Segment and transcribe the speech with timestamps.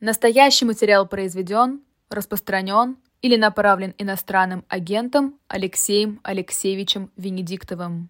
[0.00, 8.08] Настоящий материал произведен, распространен или направлен иностранным агентом Алексеем Алексеевичем Венедиктовым.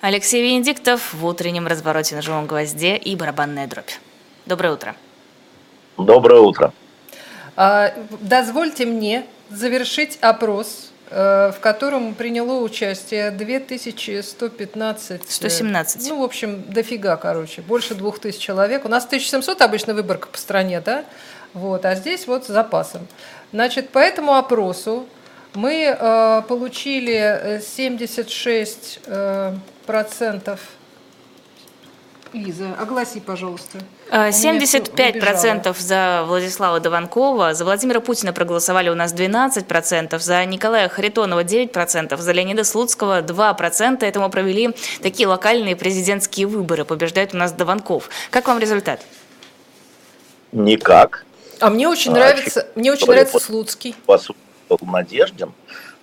[0.00, 3.92] Алексей Венедиктов в утреннем развороте на живом гвозде и барабанная дробь.
[4.46, 4.96] Доброе утро.
[5.96, 6.72] Доброе утро.
[7.54, 15.30] А, дозвольте мне завершить опрос, в котором приняло участие 2115...
[15.30, 16.08] 117.
[16.08, 18.84] Ну, в общем, дофига, короче, больше 2000 человек.
[18.84, 21.04] У нас 1700 обычно выборка по стране, да?
[21.54, 23.06] Вот, а здесь вот с запасом.
[23.52, 25.06] Значит, по этому опросу
[25.54, 30.60] мы э, получили 76 э, процентов
[32.32, 33.78] Лиза, огласи, пожалуйста.
[34.10, 41.44] 75% э, за Владислава Дованкова, за Владимира Путина проголосовали у нас 12%, за Николая Харитонова
[41.44, 44.04] 9%, за Леонида Слуцкого 2%.
[44.04, 46.84] Это мы провели такие локальные президентские выборы.
[46.86, 48.08] Побеждает у нас Дованков.
[48.30, 49.00] Как вам результат?
[50.52, 51.26] Никак.
[51.60, 53.94] А мне очень а, нравится, мне очень нравится Слуцкий.
[54.06, 55.52] Был Надеждин,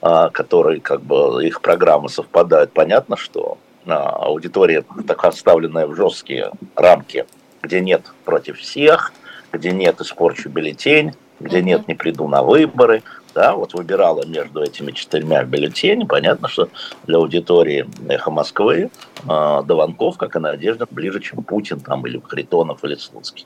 [0.02, 2.72] а, который как бы их программы совпадают.
[2.72, 3.58] Понятно, что
[3.98, 7.26] аудитория так оставленная в жесткие рамки,
[7.62, 9.14] где нет против всех,
[9.52, 14.92] где нет испорчу бюллетень, где нет не приду на выборы, да, вот выбирала между этими
[14.92, 16.70] четырьмя бюллетенями, понятно, что
[17.06, 18.90] для аудитории «Эхо Москвы»
[19.28, 23.46] э, Дованков, как и Надежда, ближе, чем Путин там, или Харитонов, или Слуцкий.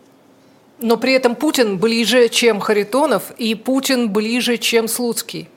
[0.80, 5.50] Но при этом Путин ближе, чем Харитонов, и Путин ближе, чем Слуцкий.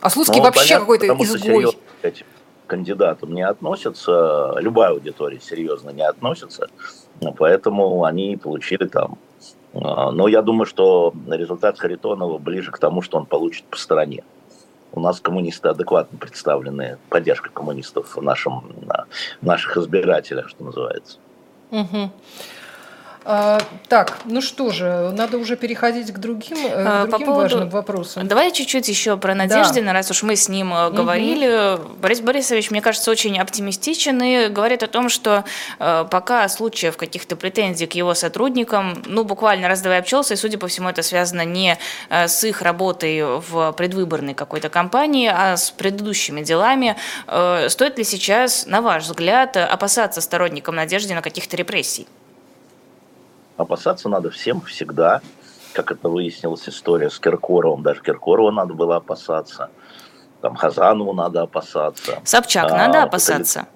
[0.00, 1.76] А Слуцкий ну, вообще какой-то изгой
[2.66, 6.68] кандидатам не относятся, любая аудитория серьезно не относится,
[7.36, 9.18] поэтому они получили там.
[9.74, 14.24] А, но я думаю, что результат Харитонова ближе к тому, что он получит по стране.
[14.92, 18.62] У нас коммунисты адекватно представлены, поддержка коммунистов в, нашем,
[19.40, 21.18] в наших избирателях, что называется.
[21.70, 22.10] Угу.
[23.24, 27.40] А, так, ну что же, надо уже переходить к другим, э, к другим По поводу...
[27.40, 28.26] важным вопросам.
[28.26, 29.92] Давай чуть-чуть еще про Надеждина, да.
[29.92, 30.92] раз уж мы с ним угу.
[30.96, 31.78] говорили.
[32.00, 35.44] Борис Борисович, мне кажется, очень оптимистичен и говорит о том, что
[35.78, 40.66] э, пока случаев каких-то претензий к его сотрудникам, ну, буквально раз-два обчелся, и, судя по
[40.66, 41.78] всему, это связано не
[42.08, 46.96] э, с их работой в предвыборной какой-то кампании, а с предыдущими делами.
[47.28, 52.08] Э, стоит ли сейчас, на ваш взгляд, опасаться сторонникам Надеждина каких-то репрессий?
[53.62, 55.20] Опасаться надо всем всегда.
[55.72, 57.82] Как это выяснилась история с Киркоровым.
[57.82, 59.70] Даже Киркорова надо было опасаться.
[60.40, 62.18] Там Хазанову надо опасаться.
[62.24, 63.68] Собчак а, надо опасаться.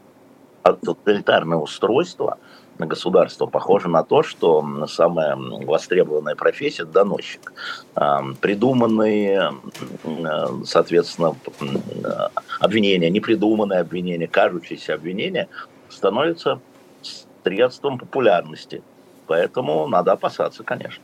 [0.65, 2.39] Тоталитарное устройство
[2.79, 7.53] на государство похоже на то, что самая востребованная профессия– доносчик.
[7.95, 9.55] А, придуманные,
[10.65, 11.37] соответственно,
[12.59, 15.49] обвинения, непридуманные обвинения, кажущиеся обвинения
[15.89, 16.61] становятся
[17.45, 18.83] средством популярности–
[19.27, 21.03] Поэтому надо опасаться, конечно.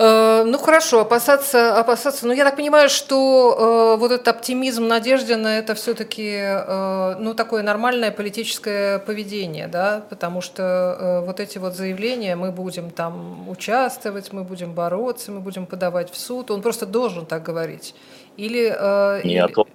[0.00, 2.26] Э, ну хорошо, опасаться, опасаться.
[2.26, 7.64] Но я так понимаю, что э, вот этот оптимизм Надеждина это все-таки э, ну такое
[7.64, 14.32] нормальное политическое поведение, да, потому что э, вот эти вот заявления, мы будем там участвовать,
[14.32, 17.96] мы будем бороться, мы будем подавать в суд, он просто должен так говорить.
[18.36, 19.66] Или э, нет, или...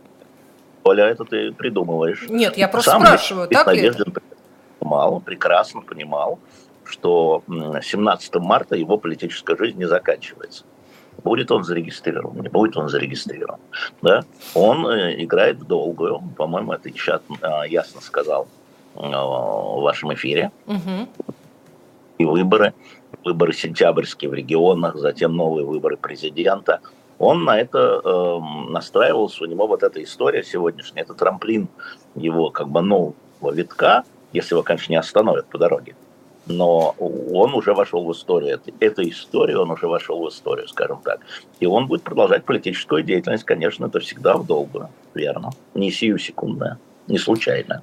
[0.85, 2.27] Оля, это ты придумываешь.
[2.29, 4.05] Нет, я просто Сам спрашиваю, так ли это?
[4.83, 6.39] Понимал, он прекрасно понимал,
[6.83, 10.65] что 17 марта его политическая жизнь не заканчивается.
[11.23, 13.59] Будет он зарегистрирован, не будет он зарегистрирован.
[14.01, 14.23] Да?
[14.55, 18.47] Он э, играет в долгую, по-моему, это чат э, ясно сказал
[18.95, 20.51] э, в вашем эфире.
[20.67, 21.07] Угу.
[22.17, 22.73] И выборы,
[23.23, 26.81] выборы сентябрьские в регионах, затем новые выборы президента.
[27.19, 31.69] Он на это э, настраивался, у него вот эта история сегодняшняя, это трамплин
[32.15, 33.13] его как бы нового
[33.53, 35.95] витка, если его, конечно, не остановят по дороге.
[36.45, 38.59] Но он уже вошел в историю.
[38.81, 41.21] Эта история, он уже вошел в историю, скажем так.
[41.61, 45.51] И он будет продолжать политическую деятельность, конечно, это всегда в долгую, верно.
[45.73, 47.81] Не сию секундная, не случайная.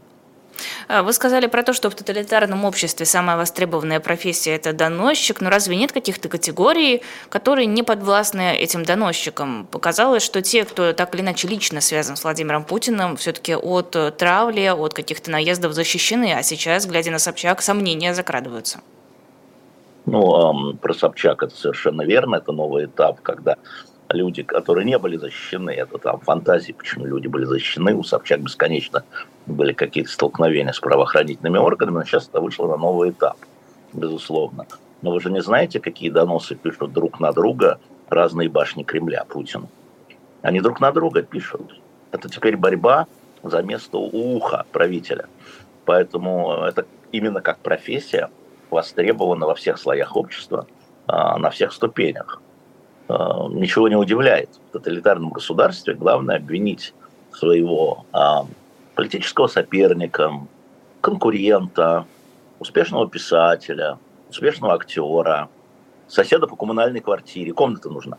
[0.89, 5.51] А, вы сказали про то, что в тоталитарном обществе самая востребованная профессия– это доносчик, но
[5.51, 9.67] разве нет каких-то категорий, которые не подвластны этим доносчикам?
[9.71, 14.69] Показалось, что те, кто так или иначе лично связан с Владимиром Путиным, все-таки от травли,
[14.69, 18.81] от каких-то наездов защищены, а сейчас, глядя на Собчак, сомнения закрадываются.
[20.07, 23.57] Ну, про Собчак это совершенно верно, это новый этап, когда
[24.11, 29.05] люди, которые не были защищены, это там фантазии, почему люди были защищены, у Собчак бесконечно
[29.47, 33.37] были какие-то столкновения с правоохранительными органами, но сейчас это вышло на новый этап,
[33.93, 34.67] безусловно.
[35.03, 39.69] Но вы же не знаете, какие доносы пишут друг на друга разные башни Кремля Путину.
[40.43, 41.81] Они друг на друга пишут.
[42.13, 43.07] Это теперь борьба
[43.43, 45.27] за место уха правителя.
[45.85, 48.29] Поэтому это именно как профессия
[48.71, 50.67] востребована во всех слоях общества–
[51.11, 52.41] на всех ступенях.
[53.51, 54.51] Ничего не удивляет.
[54.69, 56.95] В тоталитарном государстве главное обвинить
[57.33, 58.05] своего
[58.95, 60.33] политического соперника,
[61.01, 62.07] конкурента,
[62.59, 63.99] успешного писателя,
[64.29, 65.49] успешного актера,
[66.07, 67.53] соседа по коммунальной квартире.
[67.53, 68.19] Комната нужна.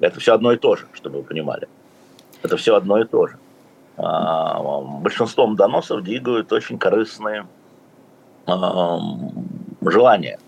[0.00, 1.68] Это все одно и то же, чтобы вы понимали.
[2.42, 3.38] Это все одно и то же.
[3.96, 7.46] А, большинством доносов двигают очень корыстные
[8.46, 8.98] а,
[9.82, 10.38] желания.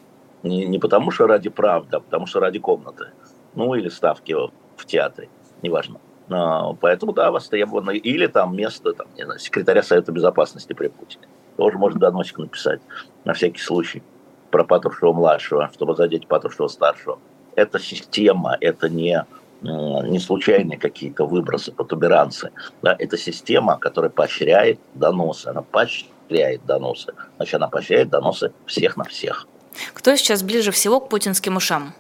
[0.43, 3.09] Не потому что ради правды, а потому что ради комнаты.
[3.55, 4.35] Ну или ставки
[4.77, 5.29] в театре,
[5.63, 6.01] неважно.
[6.31, 7.97] А, поэтому, да, востребованы.
[7.97, 11.27] Или там место там, не знаю, секретаря Совета Безопасности при Путине.
[11.57, 12.81] Тоже может доносик написать
[13.25, 14.03] на всякий случай
[14.51, 17.19] про Патрушева-младшего, чтобы задеть Патрушева-старшего.
[17.57, 19.25] Это система, это не,
[19.61, 22.51] не случайные какие-то выбросы, протуберанцы.
[22.83, 25.49] Да, это система, которая поощряет доносы.
[25.49, 27.13] Она поощряет доносы.
[27.37, 29.47] Значит, она поощряет доносы всех на всех.
[29.93, 31.93] Кто сейчас ближе всего к путинским ушам?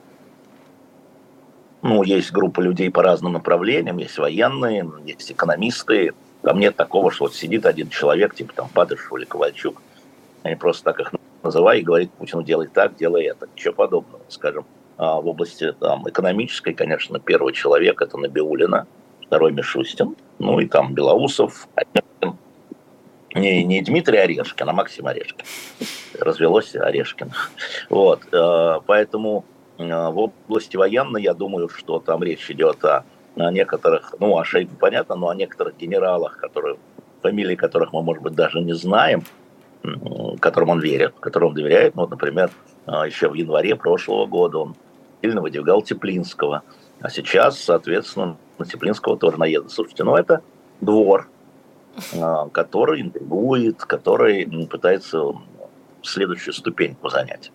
[1.83, 6.13] Ну, есть группа людей по разным направлениям, есть военные, есть экономисты.
[6.43, 9.81] Там нет такого, что вот сидит один человек, типа там Патрушев или Ковальчук,
[10.43, 11.13] они просто так их
[11.43, 13.49] называют и говорит Путину делай так, делай это.
[13.55, 14.65] Ничего подобного, скажем.
[14.97, 18.87] А в области там, экономической, конечно, первый человек– это Набиулина,
[19.27, 21.67] второй Мишустин, ну и там Белоусов,
[23.35, 25.47] не, не Дмитрий Орешкин, а Максим Орешкин.
[26.19, 27.33] Развелось Орешкин.
[27.89, 29.45] Вот, э, поэтому
[29.81, 33.05] в области военной, я думаю, что там речь идет о,
[33.37, 36.77] о некоторых, ну, о Шейку понятно, но о некоторых генералах, которые,
[37.23, 39.23] фамилии которых мы, может быть, даже не знаем,
[40.41, 41.95] которым он верит, которым он доверяет.
[41.95, 42.51] Ну, вот, например,
[42.87, 44.77] э, еще в январе прошлого года он
[45.23, 46.63] сильно выдвигал Теплинского.
[47.01, 49.73] А сейчас, соответственно, на Теплинского тоже наедут.
[49.73, 50.43] Слушайте, ну это
[50.81, 51.29] двор,
[52.13, 55.23] э, который интригует, который пытается
[56.03, 57.51] следующую ступеньку занять.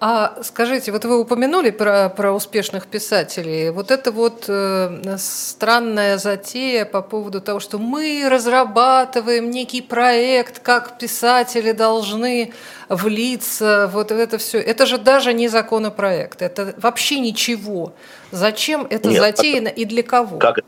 [0.00, 3.70] А скажите, вот вы упомянули про, про успешных писателей.
[3.70, 10.98] Вот это вот э, странная затея по поводу того, что мы разрабатываем некий проект, как
[10.98, 12.52] писатели должны
[12.88, 14.60] влиться, вот это все.
[14.60, 17.92] Это же даже не законопроект, это вообще ничего.
[18.30, 20.38] Зачем это Нет, затеяно и для кого?
[20.38, 20.60] Как?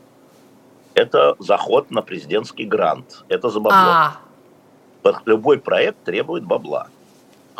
[0.93, 3.23] Это заход на президентский грант.
[3.29, 3.79] Это за бабло.
[3.79, 4.17] А.
[5.25, 6.89] Любой проект требует бабла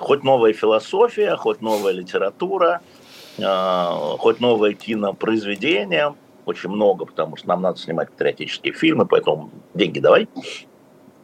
[0.01, 2.81] хоть новая философия, хоть новая литература,
[3.41, 6.15] а, хоть новое кинопроизведение,
[6.45, 10.27] очень много, потому что нам надо снимать патриотические фильмы, поэтому деньги давай.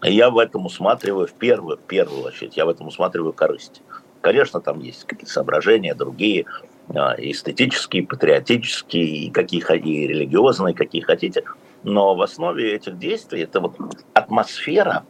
[0.03, 3.81] Я в этом усматриваю в первую, в первую очередь, я в этом усматриваю корысть.
[4.21, 6.45] Конечно, там есть какие-то соображения, другие,
[6.93, 11.43] а, эстетические, патриотические, какие и религиозные, какие хотите.
[11.83, 13.75] Но в основе этих действий это вот
[14.13, 15.03] атмосфера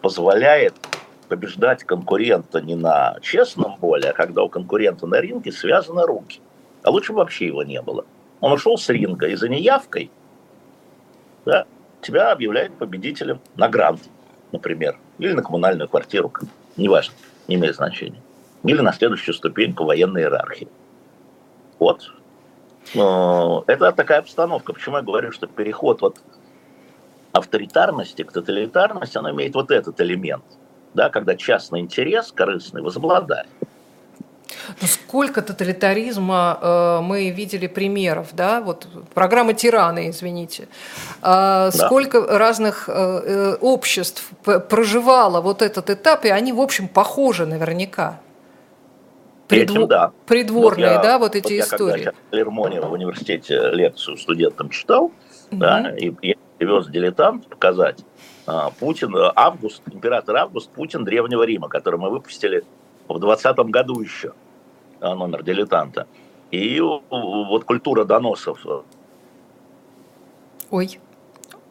[0.00, 0.74] позволяет
[1.28, 6.40] побеждать конкурента не на честном поле, а когда у конкурента на ринге связаны руки.
[6.82, 8.04] А лучше вообще его не было.
[8.40, 10.10] Он ушел с ринга и за неявкой
[11.44, 11.66] да,
[12.02, 14.02] тебя объявляют победителем на грант,
[14.52, 16.32] например, или на коммунальную квартиру,
[16.76, 17.14] неважно,
[17.46, 18.20] не имеет значения.
[18.64, 20.68] Или на следующую ступеньку военной иерархии.
[21.78, 22.12] Вот.
[22.92, 24.72] Это такая обстановка.
[24.72, 26.20] Почему я говорю, что переход от
[27.32, 30.44] авторитарности к тоталитарности, он имеет вот этот элемент–
[30.98, 33.46] да, когда частный интерес корыстный возобладает.
[34.80, 40.64] Ну, сколько тоталитаризма э, мы видели примеров, да, вот программа тираны, извините.
[41.22, 41.70] Э, да.
[41.70, 44.28] Сколько разных э, э обществ
[44.68, 48.18] проживало вот этот этап, и они, в общем, похожи наверняка.
[49.46, 49.76] Придво...
[49.76, 50.10] Этим, да.
[50.26, 51.98] Придворные, вот я, да, вот эти вот истории.
[52.00, 55.12] Я когда в Лермоне в университете лекцию студентам читал, угу.
[55.52, 57.98] да, и я привез дилетант показать,
[58.78, 62.64] Путин, э, Август, император Август, Путин Древнего Рима, который мы выпустили
[63.06, 64.32] в 20 году еще,
[65.00, 66.06] а, номер дилетанта.
[66.50, 68.80] И вот культура доносов э,
[70.70, 70.98] Ой.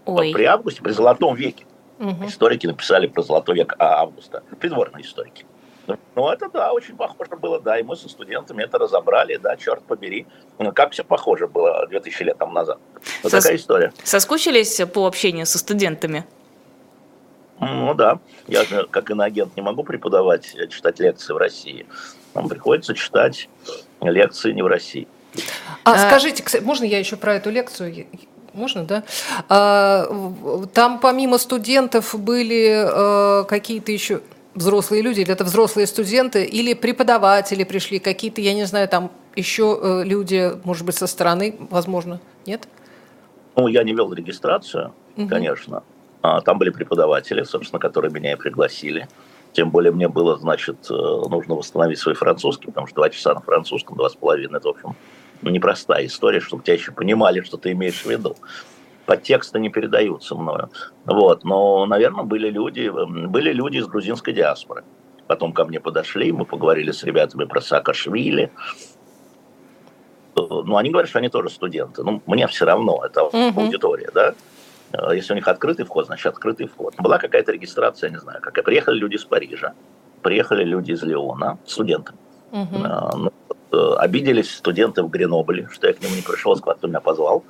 [0.06, 0.32] Ой.
[0.34, 1.66] при Августе, при Золотом веке.
[2.00, 2.28] Угу.
[2.28, 5.46] Историки написали про Золотой век Августа, придворные историки.
[6.16, 9.82] Ну, это, да, очень похоже было, да, и мы со студентами это разобрали, да, черт
[9.84, 10.28] побери.
[10.60, 12.78] Ну, как все похоже было 2000 лет тому назад.
[13.24, 13.44] Вот Сос...
[13.44, 13.94] такая история.
[14.04, 16.26] Соскучились по общению со студентами?
[17.60, 21.86] Ну да, я же как иноагент не могу преподавать, э, читать лекции в России.
[22.34, 23.50] Нам приходится читать
[24.02, 25.08] лекции не в России.
[25.84, 28.08] А, а скажите, можно я еще про эту лекцию?
[28.54, 29.04] Можно, да?
[29.50, 30.08] А,
[30.74, 34.22] там помимо студентов были э, какие-то еще
[34.56, 39.80] взрослые люди, или это взрослые студенты, или преподаватели пришли, какие-то, я не знаю, там еще
[39.80, 42.68] э, люди, может быть, со стороны, возможно, нет?
[43.56, 45.28] Ну, я не вел регистрацию, угу.
[45.28, 45.84] конечно.
[46.22, 49.08] А, там были преподаватели, собственно, которые меня и пригласили.
[49.54, 53.98] Тем более мне было, значит, нужно восстановить свой французский, потому что два часа на французском,
[53.98, 54.96] два с половиной, это, в общем,
[55.42, 58.36] непростая история, чтобы тебя еще понимали, что ты имеешь в виду
[59.08, 60.70] подтексты не передаются мною.
[61.06, 61.44] Вот.
[61.44, 62.92] Но, наверное, были люди,
[63.28, 64.84] были люди из грузинской диаспоры.
[65.26, 68.52] Потом ко мне подошли, мы поговорили с ребятами про Саакашвили.
[70.36, 72.04] Ну, они говорят, что они тоже студенты.
[72.04, 73.62] Ну, мне все равно, это угу.
[73.62, 74.36] аудитория, да?
[75.14, 76.96] Если у них открытый вход, значит открытый вход.
[76.98, 78.54] Была какая-то регистрация, не знаю, как.
[78.64, 79.74] Приехали люди из Парижа,
[80.22, 82.14] приехали люди из Леона, студенты.
[82.52, 82.78] Угу.
[82.78, 83.32] Ну,
[83.72, 87.44] э, обиделись студенты в Гренобле, что я к ним не пришел, кто меня позвал.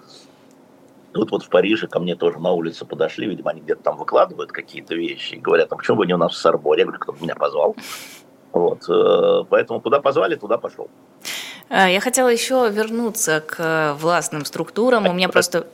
[1.13, 4.51] Тут вот в Париже ко мне тоже на улице подошли, видимо, они где-то там выкладывают
[4.51, 6.81] какие-то вещи и говорят, а почему вы не у нас в Сорборе?
[6.81, 7.75] Я говорю, кто меня позвал.
[8.51, 10.89] Вот, э, поэтому куда позвали, туда пошел.
[11.69, 15.07] А, я хотела еще вернуться к властным структурам.
[15.07, 15.67] У меня просто...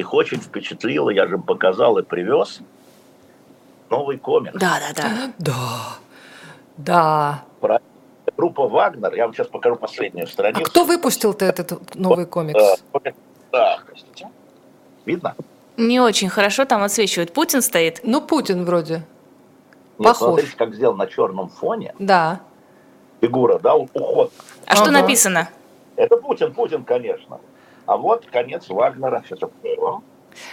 [0.00, 2.60] Их очень впечатлило, я же показал и привез
[3.90, 4.58] новый комикс.
[4.58, 5.32] Да, да, да.
[5.38, 5.98] Да,
[6.78, 7.44] да.
[7.60, 7.80] Про
[8.34, 10.62] группа Вагнер, я вам сейчас покажу последнюю страницу.
[10.62, 12.78] А кто выпустил-то этот новый комикс?
[12.94, 13.12] Э,
[13.52, 14.30] да, простите.
[15.04, 15.36] Видно?
[15.76, 17.34] Не очень хорошо там отсвечивает.
[17.34, 18.00] Путин стоит?
[18.02, 18.94] Ну, Путин вроде.
[18.94, 19.04] Нет,
[19.98, 20.28] Похож.
[20.28, 21.94] Смотрите, как сделал на черном фоне.
[21.98, 22.40] Да.
[23.20, 24.32] Фигура, да, уход.
[24.64, 24.82] А ага.
[24.82, 25.50] что написано?
[25.96, 27.38] Это Путин, Путин, конечно.
[27.90, 29.20] А вот конец Вагнера.
[29.26, 30.00] Сейчас я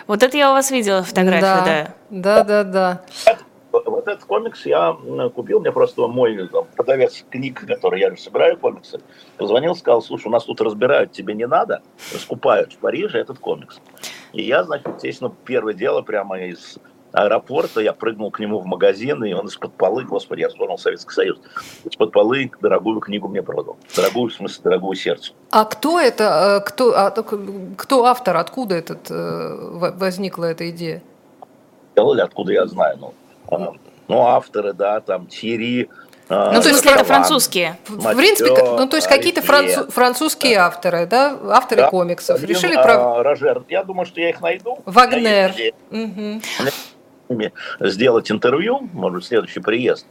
[0.08, 1.94] Вот это я у вас видела фотографию, да.
[2.10, 3.02] Да, да, да.
[3.26, 3.38] да
[3.72, 4.98] вот этот комикс я
[5.36, 9.02] купил, мне просто мой там, продавец книг, который я же собираю комиксы,
[9.38, 13.80] позвонил, сказал, слушай, у нас тут разбирают, тебе не надо, скупают в Париже этот комикс.
[14.34, 16.80] И я, значит, естественно, первое дело прямо из
[17.12, 21.14] аэропорта, я прыгнул к нему в магазин, и он из-под полы, господи, я вспомнил Советский
[21.14, 21.38] Союз,
[21.86, 23.78] из-под полы дорогую книгу мне продал.
[23.96, 25.34] Дорогую, в смысле, дорогую сердцу.
[25.52, 31.02] А кто это, э, кто, а, кто автор, откуда этот, э, возникла эта идея?
[31.96, 32.98] Делали, откуда я знаю,
[33.50, 33.76] ну,
[34.08, 35.90] ну, авторы, да, там Тири,
[36.30, 37.78] а, ну, то есть это французские.
[37.88, 40.66] В принципе, ну, то есть какие-то француз, французские да.
[40.68, 41.90] авторы, да, авторы да.
[41.90, 42.38] комиксов.
[42.38, 43.24] Один, Решили а, про...
[43.24, 44.80] Рожер, я думаю, что я их найду.
[44.86, 45.54] Вагнер.
[45.90, 46.42] Угу.
[47.80, 50.06] Сделать интервью, может следующий приезд.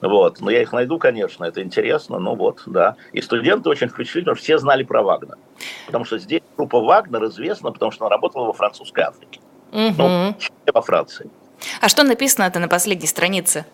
[0.00, 0.40] Вот.
[0.40, 2.96] Но я их найду, конечно, это интересно, ну вот, да.
[3.12, 5.36] И студенты очень впечатлительны, потому что все знали про Вагнер.
[5.86, 9.40] Потому что здесь группа Вагнер известна, потому что она работала во французской Африке.
[9.72, 9.94] Угу.
[9.98, 10.34] Ну,
[10.72, 11.30] во Франции.
[11.80, 13.64] А что написано-то на последней странице?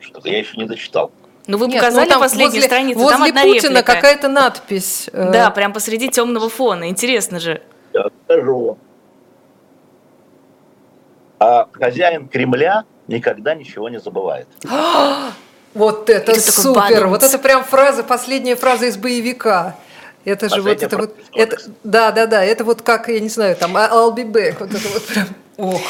[0.00, 1.12] Что-то я еще не дочитал.
[1.46, 5.08] Ну, вы Нет, показали ну, там последнюю возле, страницу, возле там одна Путина какая-то надпись.
[5.12, 5.30] Э.
[5.32, 6.88] Да, прям посреди темного фона.
[6.88, 7.62] Интересно же.
[7.92, 8.78] Я скажу.
[11.40, 14.46] А хозяин Кремля никогда ничего не забывает.
[15.74, 17.06] вот это, это супер!
[17.06, 19.76] Вот это прям фраза, последняя фраза из боевика.
[20.26, 23.56] Это же вот это вот, это, да, да, да, это вот как, я не знаю,
[23.56, 25.80] там, I'll be back, вот это вот прям, ох.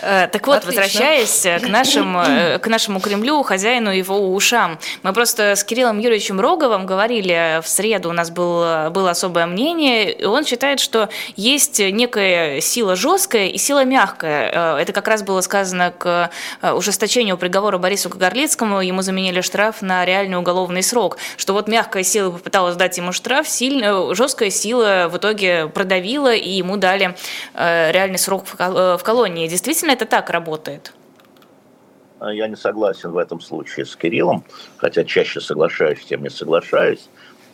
[0.00, 0.82] Э, так вот, Отлично.
[0.82, 4.78] возвращаясь э, к нашему, э, к нашему Кремлю, хозяину его ушам.
[5.02, 10.12] Мы просто с Кириллом Юрьевичем Роговым говорили в среду, у нас был, было особое мнение,
[10.12, 14.78] и он считает, что есть некая сила жесткая и сила мягкая.
[14.78, 16.30] Это как раз было сказано к
[16.62, 22.30] ужесточению приговора Борису Кагарлицкому, ему заменили штраф на реальный уголовный срок, что вот мягкая сила
[22.30, 27.16] попыталась дать ему штраф, сильно, жесткая сила в итоге продавила, и ему дали
[27.54, 29.48] реальный срок в колонии.
[29.48, 30.92] Действительно, действительно это так работает?
[32.18, 34.42] А я не согласен в этом случае с Кириллом,
[34.78, 37.08] хотя чаще соглашаюсь, тем не соглашаюсь.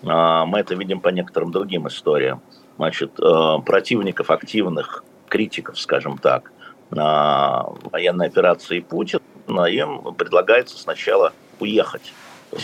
[0.05, 2.41] А, мы это видим по некоторым другим историям.
[2.77, 6.53] Значит, э, противников активных, критиков, скажем так,
[6.91, 9.21] военной операции Путина,
[9.69, 12.13] им предлагается сначала уехать.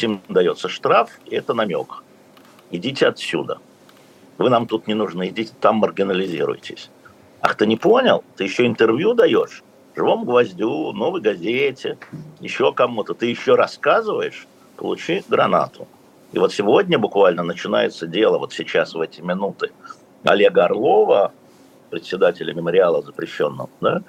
[0.02, 2.02] Им дается штраф, и это намек.
[2.70, 3.58] Идите отсюда.
[4.38, 6.90] Вы нам тут не нужны, идите там маргинализируйтесь.
[7.40, 8.25] Ах, ты не понял?
[8.37, 9.62] Ты еще интервью даешь?
[9.95, 11.99] Живому гвоздю, новой газете,
[12.40, 13.14] еще кому-то.
[13.14, 14.47] Ты еще рассказываешь?
[14.76, 15.87] Получи гранату.
[16.33, 19.71] И вот сегодня буквально начинается дело, вот сейчас в эти минуты,
[20.25, 21.33] Олега Орлова,
[21.90, 24.02] председателя мемориала запрещенного, да,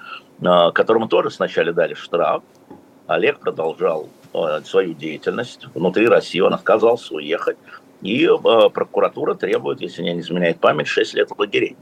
[0.44, 2.44] а, которому тоже сначала дали штраф.
[3.08, 7.58] Олег продолжал а, свою деятельность внутри России, он отказался уехать.
[8.02, 11.78] И а, прокуратура требует, если не изменяет память, 6 лет лагерей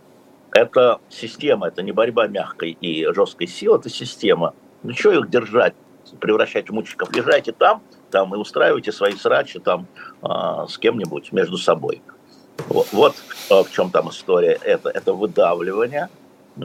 [0.57, 4.53] это система, это не борьба мягкой и жесткой силы, это система.
[4.83, 5.73] Ну что их держать,
[6.19, 7.15] превращать в мучиков?
[7.15, 9.87] Езжайте там, там и устраивайте свои срачи там
[10.23, 10.27] э,
[10.67, 12.01] с кем-нибудь между собой.
[12.69, 13.15] Вот, вот
[13.49, 14.57] в чем там история.
[14.63, 16.09] Это, это выдавливание,
[16.57, 16.61] э,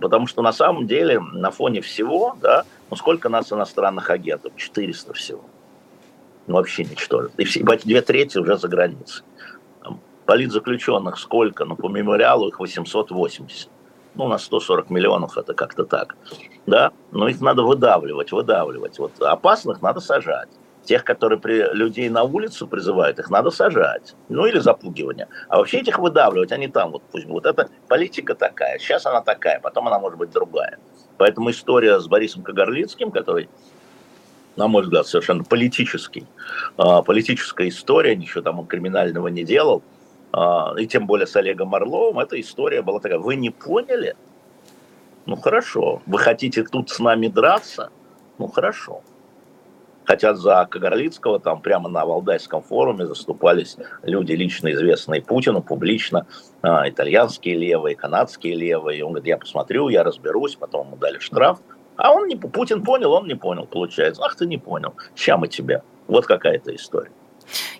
[0.00, 4.52] потому что на самом деле на фоне всего, да, ну сколько нас иностранных агентов?
[4.56, 5.44] 400 всего.
[6.46, 7.30] Ну, вообще ничтожно.
[7.38, 9.24] И все, две трети уже за границей.
[10.26, 11.64] Политзаключенных сколько?
[11.64, 13.68] Ну, по мемориалу их 880.
[14.14, 16.16] ну, на 140 миллионов это как-то так,
[16.66, 18.98] да, но их надо выдавливать, выдавливать.
[18.98, 20.48] Вот опасных надо сажать.
[20.84, 24.14] Тех, которые при, людей на улицу призывают, их надо сажать.
[24.28, 25.28] Ну или запугивание.
[25.48, 27.46] А вообще этих выдавливать, они там вот пусть будут.
[27.46, 28.78] Это политика такая.
[28.78, 30.78] Сейчас она такая, потом она может быть другая.
[31.16, 33.48] Поэтому история с Борисом Кагарлицким, который,
[34.56, 36.26] на мой взгляд, совершенно политический,
[36.76, 39.82] а, политическая история, ничего там он криминального не делал,
[40.76, 44.16] и тем более с Олегом Орловым, эта история была такая, вы не поняли?
[45.26, 46.02] Ну хорошо.
[46.06, 47.90] Вы хотите тут с нами драться?
[48.38, 49.02] Ну хорошо.
[50.04, 56.26] Хотя за Кагарлицкого там прямо на Валдайском форуме заступались люди, лично известные Путину, публично,
[56.62, 58.98] э, итальянские левые, канадские левые.
[58.98, 61.60] И он говорит, я посмотрю, я разберусь, потом ему дали штраф.
[61.96, 64.22] А он не, Путин понял, он не понял, получается.
[64.24, 65.82] Ах, ты не понял, ща мы тебя.
[66.06, 67.12] Вот какая-то история.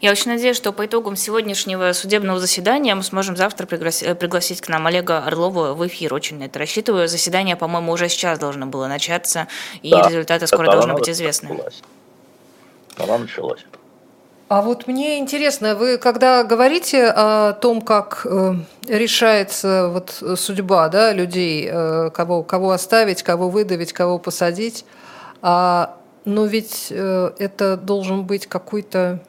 [0.01, 4.69] Я очень надеюсь, что по итогам сегодняшнего судебного заседания мы сможем завтра пригласить, пригласить к
[4.69, 6.15] нам Олега Орлова в эфир.
[6.15, 7.09] Очень на это рассчитываю.
[7.09, 9.49] Заседание, по-моему, уже сейчас должно было начаться,
[9.83, 11.51] и да, результаты скоро должны быть известны.
[11.51, 11.83] Началась.
[12.97, 13.65] Она началась.
[14.49, 18.55] А вот мне интересно, вы когда говорите о том, как э,
[18.87, 24.85] решается вот судьба да, людей, э, кого, кого оставить, кого выдавить, кого посадить,
[25.41, 29.21] а, но ведь э, это должен быть какой-то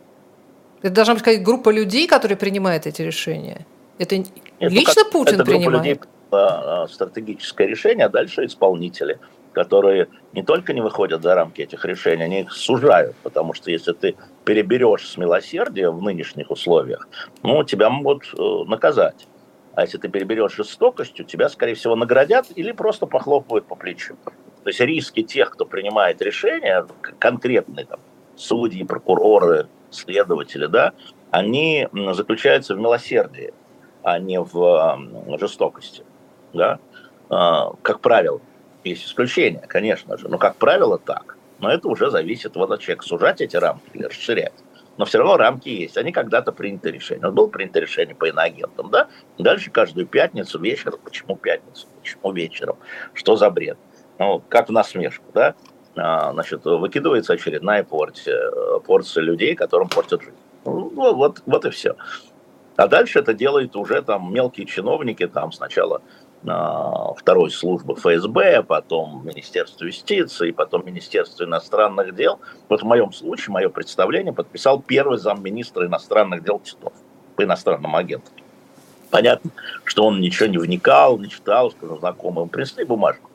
[0.85, 3.65] это должна быть какая-то группа людей, которые принимают эти решения.
[3.97, 5.83] Это Нет, лично ну, Путин это принимает?
[5.83, 5.99] Людей,
[6.31, 9.17] а, стратегическое решение, а дальше исполнители,
[9.51, 13.93] которые не только не выходят за рамки этих решений, они их сужают, потому что если
[13.93, 17.07] ты переберешь с милосердия в нынешних условиях,
[17.41, 19.27] ну, тебя могут э, наказать.
[19.73, 24.17] А если ты переберешь жестокостью, тебя, скорее всего, наградят или просто похлопают по плечу.
[24.63, 26.85] То есть риски тех, кто принимает решения,
[27.17, 27.99] конкретные там,
[28.35, 30.93] судьи, прокуроры, следователи, да,
[31.31, 33.53] они заключаются в милосердии,
[34.03, 36.03] а не в жестокости,
[36.53, 36.79] да,
[37.29, 38.41] а, как правило.
[38.83, 41.37] Есть исключения, конечно же, но как правило так.
[41.59, 44.53] Но это уже зависит вот от человека, сужать эти рамки или расширять.
[44.97, 45.97] Но все равно рамки есть.
[45.97, 47.25] Они когда-то приняты решение.
[47.25, 49.07] Вот было принято решение по иноагентам, да?
[49.37, 50.99] Дальше каждую пятницу вечером.
[51.03, 51.87] Почему пятницу?
[51.99, 52.77] Почему вечером?
[53.13, 53.77] Что за бред?
[54.19, 55.55] Ну, как в насмешку, да?
[55.97, 58.51] А, значит, выкидывается очередная порция,
[58.85, 60.35] порция людей, которым портят жизнь.
[60.65, 61.95] Ну, вот, вот и все.
[62.75, 66.01] А дальше это делают уже там мелкие чиновники, там сначала
[66.43, 66.49] э,
[67.17, 72.39] второй службы ФСБ, потом Министерство юстиции, потом Министерство иностранных дел.
[72.67, 76.91] Вот в моем случае, мое представление подписал первый замминистра иностранных дел Титов
[77.37, 78.33] по иностранным агентам.
[79.09, 79.51] Понятно,
[79.85, 83.29] что он ничего не вникал, не читал, сказал знакомым, принесли бумажку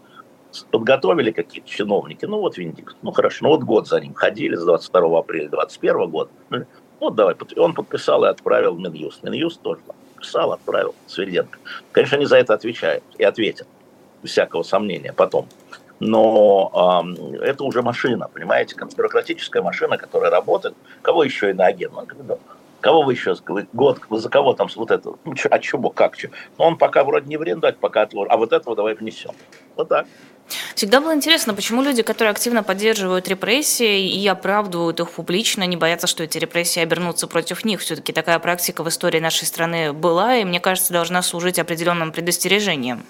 [0.70, 4.64] подготовили какие-то чиновники, ну вот Венедикт, ну хорошо, ну вот год за ним ходили с
[4.64, 6.64] 22 апреля 21 года, ну
[7.00, 11.58] вот давай, он подписал и отправил Минюст, Минюст тоже подписал, отправил Свериденко.
[11.92, 13.66] Конечно, они за это отвечают и ответят,
[14.24, 15.46] всякого сомнения, потом.
[15.98, 17.04] Но
[17.40, 20.74] э, это уже машина, понимаете, бюрократическая машина, которая работает.
[21.02, 21.92] Кого еще и на агент?
[22.80, 23.36] Кого вы еще,
[23.72, 26.28] год, за кого там вот это, ну, а чего, как, что?
[26.58, 29.32] Ну, он пока вроде не в арендовать, пока отложим, а вот этого давай внесем.
[29.76, 30.06] Вот так.
[30.74, 36.06] Всегда было интересно, почему люди, которые активно поддерживают репрессии и оправдывают их публично, не боятся,
[36.06, 37.80] что эти репрессии обернутся против них.
[37.80, 43.04] Все-таки такая практика в истории нашей страны была, и, мне кажется, должна служить определенным предостережением.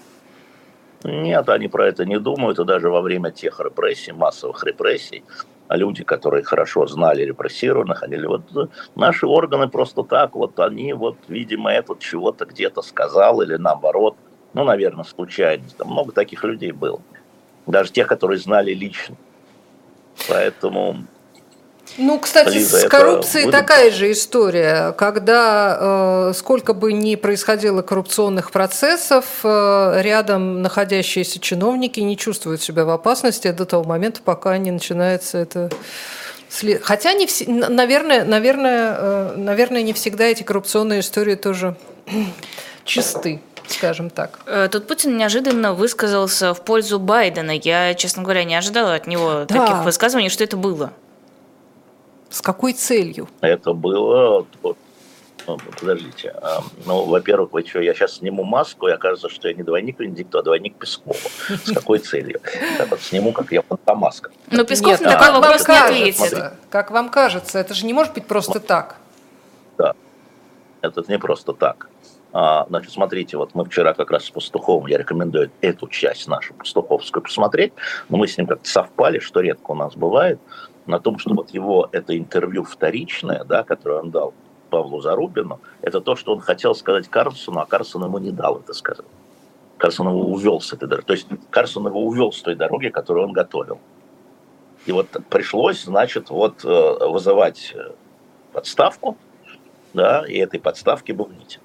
[1.03, 5.23] Нет, они про это не думают, и даже во время тех репрессий, массовых репрессий,
[5.69, 11.17] люди, которые хорошо знали репрессированных, они говорили, вот наши органы просто так, вот они, вот,
[11.27, 14.15] видимо, этот чего-то где-то сказал, или наоборот,
[14.53, 15.77] ну, наверное, случайность.
[15.77, 16.99] Там много таких людей было
[17.67, 19.15] даже тех, которые знали лично.
[20.27, 21.05] Поэтому
[21.97, 23.59] ну, кстати, Лиза, с коррупцией это...
[23.59, 31.99] такая же история, когда э, сколько бы ни происходило коррупционных процессов, э, рядом находящиеся чиновники
[31.99, 35.69] не чувствуют себя в опасности до того момента, пока не начинается это
[36.81, 41.75] Хотя не все, наверное, наверное, э, наверное, не всегда эти коррупционные истории тоже
[42.83, 44.39] чисты скажем так.
[44.47, 47.51] Э, тут Путин неожиданно высказался в пользу Байдена.
[47.51, 49.65] Я, честно говоря, не ожидала от него да.
[49.65, 50.29] таких высказываний.
[50.29, 50.91] Что это было?
[52.31, 53.27] С какой целью?
[53.41, 54.45] Это было...
[55.47, 56.33] Ну, подождите.
[56.41, 59.99] А, ну, во-первых, вы что, я сейчас сниму маску, и окажется, что я не двойник
[59.99, 61.17] Венедикту, а двойник Пескова.
[61.65, 62.39] С какой целью?
[62.77, 64.31] Так вот, сниму, как я маска.
[64.51, 66.53] Но Песков Нет, на такой а, вопрос не ответит.
[66.69, 68.97] Как вам кажется, это же не может быть просто так.
[69.77, 69.93] Да,
[70.81, 71.89] это не просто так.
[72.33, 76.53] А, значит, смотрите, вот мы вчера как раз с Пастуховым, я рекомендую эту часть нашу
[76.53, 77.73] Пастуховскую посмотреть,
[78.09, 80.39] но мы с ним как-то совпали, что редко у нас бывает,
[80.91, 84.33] на том, что вот его это интервью вторичное, да, которое он дал
[84.69, 88.73] Павлу Зарубину, это то, что он хотел сказать Карлсону, а Карлсон ему не дал это
[88.73, 89.05] сказать.
[89.77, 91.05] Карсон его увел с этой дороги.
[91.05, 93.79] То есть Карсон его увел с той дороги, которую он готовил.
[94.85, 97.91] И вот пришлось, значит, вот э, вызывать э,
[98.53, 99.17] подставку,
[99.93, 101.63] да, и этой подставки митинг.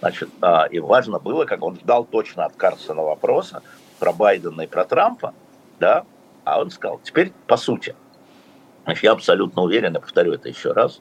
[0.00, 3.62] Значит, а, и важно было, как он ждал точно от Карсона вопроса
[3.98, 5.32] про Байдена и про Трампа,
[5.80, 6.04] да,
[6.44, 7.94] а он сказал, теперь по сути.
[8.86, 11.00] Я абсолютно уверен, я повторю это еще раз,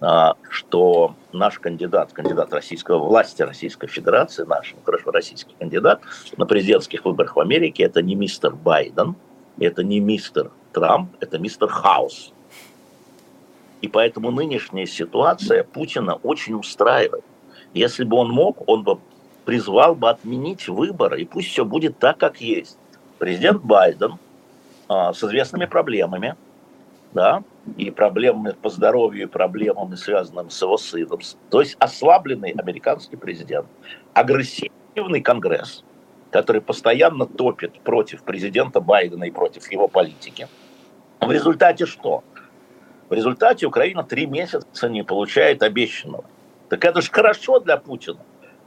[0.00, 6.00] а, что наш кандидат, кандидат российского власти Российской Федерации, наш, ну, хорошо, российский кандидат
[6.36, 9.16] на президентских выборах в Америке, это не мистер Байден,
[9.58, 12.32] это не мистер Трамп, это мистер Хаус.
[13.80, 17.24] И поэтому нынешняя ситуация Путина очень устраивает.
[17.74, 18.98] Если бы он мог, он бы
[19.44, 22.78] призвал бы отменить выборы, и пусть все будет так, как есть.
[23.18, 24.18] Президент Байден
[24.88, 26.36] а, с известными проблемами,
[27.18, 27.42] да,
[27.76, 31.18] и проблемами по здоровью, и проблемами, связанными с его сыном.
[31.50, 33.66] То есть ослабленный американский президент,
[34.14, 35.82] агрессивный Конгресс,
[36.30, 40.46] который постоянно топит против президента Байдена и против его политики.
[41.20, 42.22] В результате что?
[43.08, 46.24] В результате Украина три месяца не получает обещанного.
[46.68, 48.20] Так это же хорошо для Путина.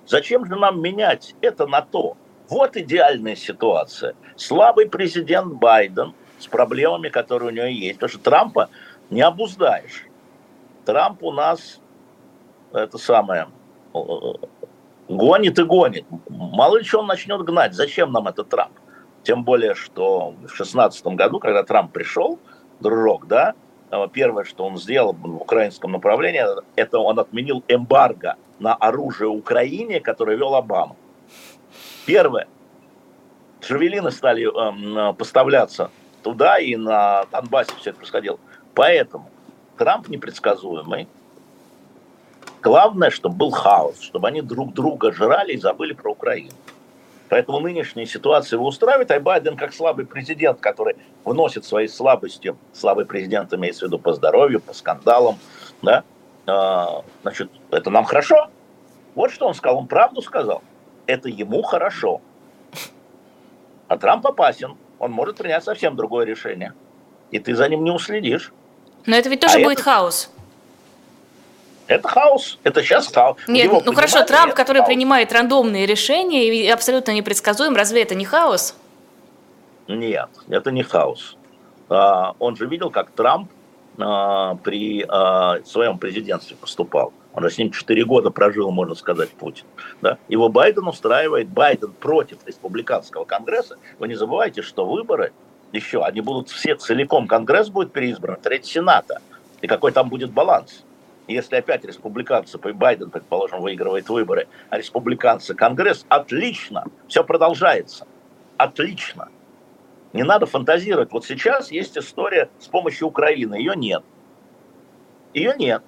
[0.05, 2.17] Зачем же нам менять это на то?
[2.49, 4.13] Вот идеальная ситуация.
[4.35, 7.99] Слабый президент Байден с проблемами, которые у него есть.
[7.99, 8.69] Потому что Трампа
[9.09, 10.05] не обуздаешь.
[10.85, 11.79] Трамп у нас
[12.73, 13.47] это самое
[15.07, 16.05] гонит и гонит.
[16.29, 17.73] Мало ли что он начнет гнать.
[17.73, 18.73] Зачем нам этот Трамп?
[19.23, 22.39] Тем более, что в 2016 году, когда Трамп пришел,
[22.79, 23.53] дружок, да,
[24.13, 26.43] первое, что он сделал в украинском направлении,
[26.75, 30.95] это он отменил эмбарго на оружие Украине, которое вел Обама.
[32.05, 32.47] Первое.
[33.61, 35.91] Джавелины стали э, поставляться
[36.23, 38.39] туда, и на Донбассе все это происходило.
[38.73, 39.29] Поэтому
[39.77, 41.07] Трамп непредсказуемый.
[42.61, 46.51] Главное, чтобы был хаос, чтобы они друг друга жрали и забыли про Украину.
[47.29, 53.05] Поэтому нынешняя ситуация его устраивает, а Байден как слабый президент, который выносит свои слабости, слабый
[53.05, 55.39] президент имеется в виду по здоровью, по скандалам,
[55.81, 56.03] да,
[56.45, 58.49] а, значит, это нам хорошо.
[59.15, 60.61] Вот что он сказал, он правду сказал.
[61.07, 62.21] Это ему хорошо.
[63.87, 66.73] А Трамп опасен, он может принять совсем другое решение.
[67.31, 68.53] И ты за ним не уследишь.
[69.07, 69.83] Но это ведь тоже а будет это...
[69.83, 70.31] хаос.
[71.87, 72.59] Это хаос.
[72.63, 73.37] Это сейчас хаос.
[73.47, 74.87] Нет, Его ну хорошо, Трамп, который хаос.
[74.87, 78.75] принимает рандомные решения и абсолютно непредсказуем, разве это не хаос?
[79.87, 81.35] Нет, это не хаос.
[81.89, 83.49] А, он же видел, как Трамп
[83.97, 87.11] а, при а, своем президентстве поступал.
[87.33, 89.65] Он же с ним 4 года прожил, можно сказать, Путин.
[90.01, 90.17] Да?
[90.27, 93.77] Его Байден устраивает, Байден против республиканского конгресса.
[93.99, 95.31] Вы не забывайте, что выборы
[95.71, 99.21] еще, они будут все целиком, конгресс будет переизбран, треть сената.
[99.61, 100.83] И какой там будет баланс?
[101.27, 108.05] Если опять республиканцы, Байден, предположим, выигрывает выборы, а республиканцы Конгресс, отлично, все продолжается.
[108.57, 109.29] Отлично.
[110.13, 111.11] Не надо фантазировать.
[111.11, 113.55] Вот сейчас есть история с помощью Украины.
[113.55, 114.03] Ее нет.
[115.33, 115.83] Ее нет.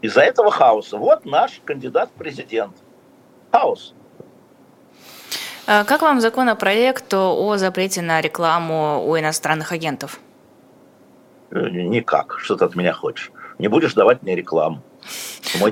[0.00, 0.96] Из-за этого хаоса.
[0.96, 2.76] Вот наш кандидат в президент.
[3.50, 3.94] Хаос.
[5.66, 10.20] А как вам законопроект о запрете на рекламу у иностранных агентов?
[11.50, 12.38] Э, никак.
[12.38, 13.32] Что ты от меня хочешь?
[13.58, 14.82] Не будешь давать мне рекламу.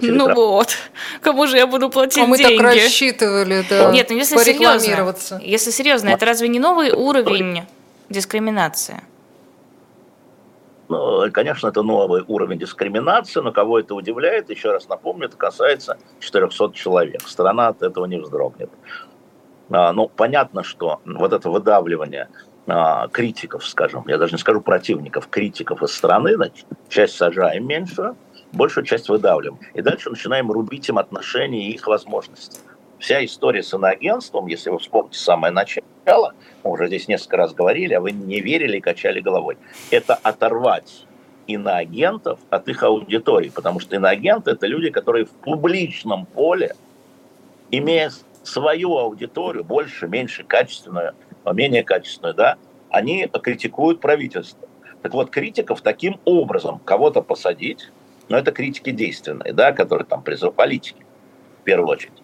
[0.03, 0.77] Ну вот,
[1.21, 2.57] кому же я буду платить а мы деньги?
[2.57, 7.65] так рассчитывали, да, Нет, ну если серьезно, если серьезно, это разве не новый уровень
[8.09, 9.03] дискриминации?
[10.89, 15.99] Ну, конечно, это новый уровень дискриминации, но кого это удивляет, еще раз напомню, это касается
[16.21, 17.23] 400 человек.
[17.23, 18.71] Страна от этого не вздрогнет.
[19.71, 22.29] А, ну, понятно, что вот это выдавливание
[22.69, 28.15] а, критиков, скажем, я даже не скажу противников, критиков из страны, значит, часть сажаем меньше,
[28.53, 29.59] большую часть выдавливаем.
[29.75, 32.61] И дальше начинаем рубить им отношения и их возможности.
[32.99, 37.95] Вся история с иноагентством, если вы вспомните самое начало, мы уже здесь несколько раз говорили,
[37.95, 39.59] а вы не верили и качали головой,
[39.91, 41.05] это оторвать
[41.47, 46.75] иноагентов от их аудитории, потому что иноагенты– это люди, которые в публичном поле,
[47.71, 48.11] имея
[48.43, 51.15] свою аудиторию, больше, меньше, качественную,
[51.53, 52.57] менее качественную, да,
[52.91, 54.69] они критикуют правительство.
[55.03, 57.91] Так вот, критиков таким образом кого-то посадить,
[58.29, 61.05] но это критики действенные, да, которые там призывают политики,
[61.61, 62.23] в первую очередь,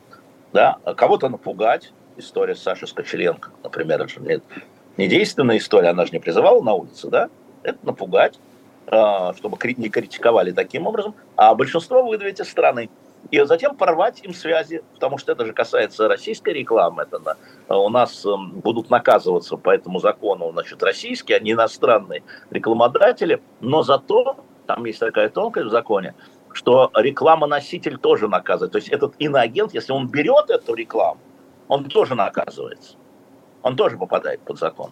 [0.53, 4.41] да, кого-то напугать, история с Сашей Скочеленко, например, это же не,
[4.97, 7.29] не действенная история, она же не призывала на улице, да,
[7.63, 8.39] это напугать,
[8.87, 12.91] а, чтобы не критиковали таким образом, а большинство выдавить из страны
[13.31, 17.03] и затем порвать им связи, потому что это же касается российской рекламы.
[17.05, 22.23] Это на, у нас эм, будут наказываться по этому закону значит, российские, а не иностранные
[22.51, 26.15] рекламодатели, но зато, там есть такая тонкость в законе,
[26.53, 28.73] что реклама-носитель тоже наказывает.
[28.73, 31.21] То есть этот иноагент, если он берет эту рекламу,
[31.73, 32.97] он тоже наказывается.
[33.63, 34.91] Он тоже попадает под закон.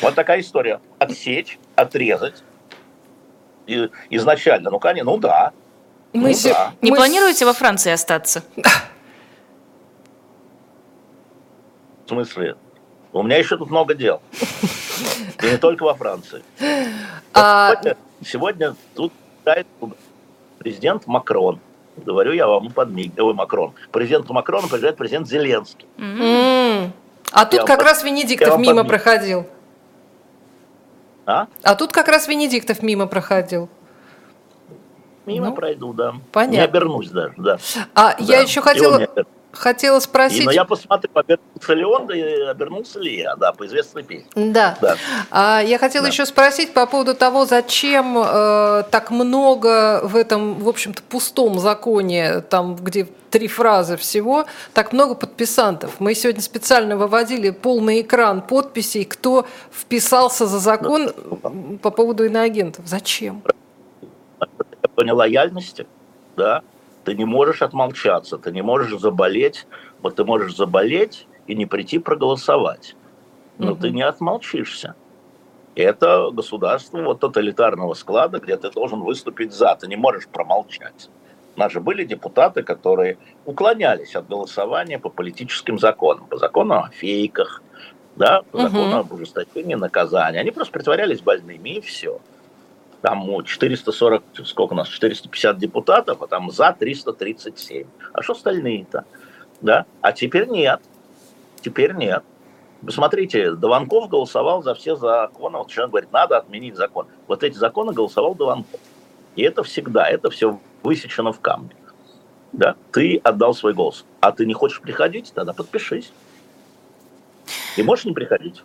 [0.00, 0.80] Вот такая история.
[1.00, 2.44] Отсечь, отрезать.
[3.66, 5.52] И, изначально, ну, конечно, ну да.
[6.12, 6.50] Мы ну, се...
[6.50, 6.74] да.
[6.80, 6.96] Не Мы...
[6.96, 8.44] планируете во Франции остаться?
[12.04, 12.54] В смысле?
[13.12, 14.22] У меня еще тут много дел.
[15.42, 16.44] И не только во Франции.
[17.34, 17.72] А...
[17.74, 19.12] Сегодня, сегодня тут
[20.60, 21.58] президент Макрон.
[21.96, 23.72] Говорю я вам, подмигиваю Макрон.
[23.90, 25.86] Президенту Макрона приезжает президент Зеленский.
[25.98, 26.90] Mm-hmm.
[27.32, 29.46] А тут я как раз Венедиктов мимо проходил.
[31.26, 31.46] А?
[31.62, 33.68] А тут как раз Венедиктов мимо проходил.
[35.24, 36.14] Мимо ну, пройду, да.
[36.32, 36.56] Понятно.
[36.56, 37.58] Не обернусь даже, да.
[37.94, 38.16] А да.
[38.18, 39.06] я еще хотела...
[39.52, 40.42] Хотела спросить...
[40.42, 44.02] И, но я посмотрю, обернулся ли он, да и обернулся ли я, да, по известной
[44.02, 44.26] песне.
[44.34, 44.78] Да.
[44.80, 44.96] да.
[45.30, 46.10] А, я хотела да.
[46.10, 52.40] еще спросить по поводу того, зачем э, так много в этом, в общем-то, пустом законе,
[52.40, 56.00] там, где три фразы всего, так много подписантов.
[56.00, 61.12] Мы сегодня специально выводили полный экран подписей, кто вписался за закон
[61.42, 62.86] ну, по поводу иноагентов.
[62.86, 63.42] Зачем?
[64.94, 65.86] По нелояльности,
[66.36, 66.62] да,
[67.04, 69.66] ты не можешь отмолчаться, ты не можешь заболеть,
[70.00, 72.96] вот ты можешь заболеть и не прийти проголосовать,
[73.58, 73.82] но угу.
[73.82, 74.94] ты не отмолчишься.
[75.74, 81.08] Это государство вот тоталитарного склада, где ты должен выступить за, ты не можешь промолчать.
[81.56, 86.90] У нас же были депутаты, которые уклонялись от голосования по политическим законам, по закону о
[86.90, 87.62] фейках,
[88.16, 90.40] да, по закону об ужесточении наказания.
[90.40, 92.20] Они просто притворялись больными, и все
[93.02, 97.86] там 440, сколько у нас, 450 депутатов, а там за 337.
[98.12, 99.04] А что остальные-то?
[99.60, 99.86] Да?
[100.00, 100.80] А теперь нет.
[101.60, 102.22] Теперь нет.
[102.84, 105.58] Посмотрите, Дованков голосовал за все законы.
[105.58, 107.06] Вот человек говорит, надо отменить закон.
[107.26, 108.80] Вот эти законы голосовал Дованков.
[109.34, 111.74] И это всегда, это все высечено в камне.
[112.52, 112.76] Да?
[112.92, 114.04] Ты отдал свой голос.
[114.20, 116.12] А ты не хочешь приходить, тогда подпишись.
[117.76, 118.62] И можешь не приходить.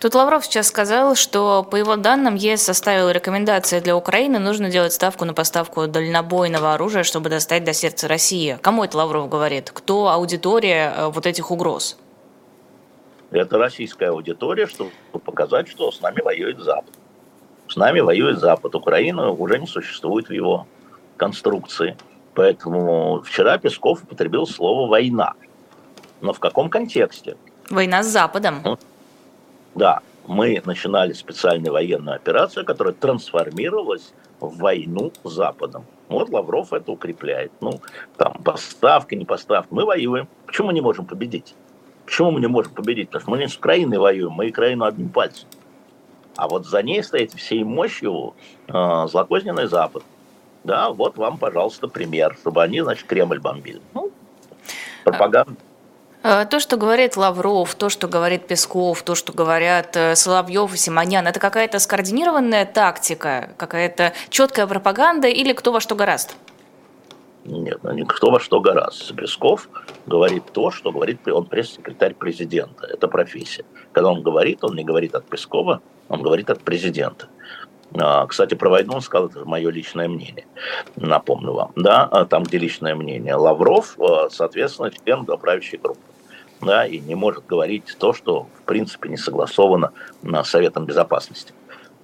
[0.00, 4.92] Тут Лавров сейчас сказал, что, по его данным, ЕС составил рекомендации для Украины, нужно делать
[4.92, 8.58] ставку на поставку дальнобойного оружия, чтобы достать до сердца России.
[8.62, 9.72] Кому это Лавров говорит?
[9.72, 11.98] Кто аудитория э, вот этих угроз?
[13.32, 14.92] Это российская аудитория, чтобы
[15.24, 16.94] показать, что с нами воюет Запад.
[17.66, 18.76] С нами воюет Запад.
[18.76, 20.66] Украина уже не существует в его
[21.16, 21.96] конструкции.
[22.34, 25.34] Поэтому вчера Песков употребил слово «война».
[26.20, 27.36] Но в каком контексте?
[27.68, 28.60] Война с Западом.
[28.64, 28.78] Ну,
[29.78, 35.86] да, мы начинали специальную военную операцию, которая трансформировалась в войну с Западом.
[36.08, 37.52] Вот Лавров это укрепляет.
[37.60, 37.80] Ну,
[38.16, 39.68] там, поставка, не поставка.
[39.74, 40.28] Мы воюем.
[40.46, 41.54] Почему мы не можем победить?
[42.04, 43.08] Почему мы не можем победить?
[43.08, 45.48] Потому что мы не с Украиной воюем, мы Украину одним пальцем.
[46.36, 48.34] А вот за ней стоит всей мощью
[48.68, 50.04] э, злокозненный Запад.
[50.64, 53.80] Да, вот вам, пожалуйста, пример, чтобы они, значит, Кремль бомбили.
[53.94, 54.10] Ну,
[55.04, 55.56] пропаганда.
[56.28, 60.76] Э, то, что говорит Лавров, то, что говорит Песков, то, что говорят э, Соловьев и
[60.76, 66.36] Симонян, это какая-то скоординированная тактика, какая-то четкая пропаганда или кто во что гораст?
[67.46, 69.14] Нет, ну никто во что гораст.
[69.16, 69.70] Песков
[70.04, 72.86] говорит то, что говорит он пресс-секретарь президента.
[72.86, 73.64] Это профессия.
[73.92, 77.28] Когда он говорит, он не говорит от Пескова, он говорит от президента.
[77.98, 80.44] А, кстати, про войну он сказал, это мое личное мнение,
[80.96, 81.72] напомню вам.
[81.74, 83.34] Да, а там, где личное мнение.
[83.34, 86.02] Лавров, э, соответственно, член правящей группы
[86.60, 89.92] да, и не может говорить то, что в принципе не согласовано
[90.22, 91.52] с Советом Безопасности.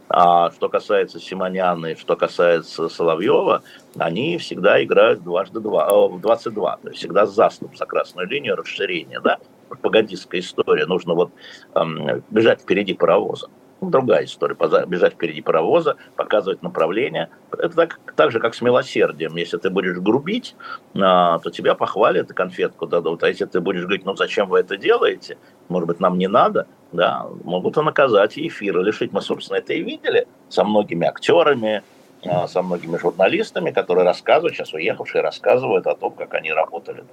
[0.09, 3.63] А что касается Симоняна и что касается Соловьева,
[3.99, 8.29] они всегда играют дважды два, э, в 22, то есть всегда с заступ, за красную
[8.29, 9.39] линию расширения, да,
[9.69, 11.33] пропагандистская история, нужно вот
[11.75, 13.49] эм, бежать впереди паровоза
[13.91, 14.57] другая история.
[14.87, 17.31] Бежать впереди паровоза, показывать направление.
[17.53, 19.37] Это так, так же, как с милосердием.
[19.37, 20.55] Если ты будешь грубить,
[20.95, 23.23] а, то тебя похвалят и конфетку дадут.
[23.23, 25.39] А если ты будешь говорить, ну зачем вы это делаете?
[25.69, 26.67] Может быть, нам не надо?
[26.93, 29.13] Да, могут и наказать, и эфира лишить.
[29.13, 31.83] Мы, собственно, это и видели со многими актерами,
[32.27, 37.05] а, со многими журналистами, которые рассказывают, сейчас уехавшие, рассказывают о том, как они работали.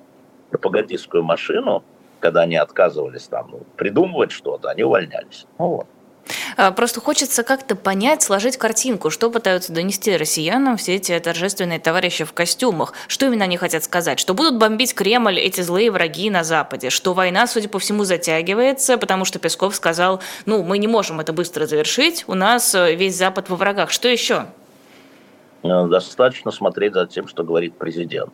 [0.49, 1.84] Пропагандистскую машину,
[2.19, 5.45] когда они отказывались там ну, придумывать что-то, они увольнялись.
[5.60, 5.88] Ну, вот.
[6.57, 12.23] А, просто хочется как-то понять, сложить картинку, что пытаются донести россиянам все эти торжественные товарищи
[12.23, 12.93] в костюмах.
[13.07, 14.19] Что именно они хотят сказать?
[14.19, 16.89] Что будут бомбить Кремль эти злые враги на Западе?
[16.89, 21.33] Что война, судя по всему, затягивается, потому что Песков сказал, ну, мы не можем это
[21.33, 23.91] быстро завершить, у нас э, весь Запад во врагах.
[23.91, 24.45] Что еще?
[25.63, 28.33] Э, достаточно смотреть за тем, что говорит президент.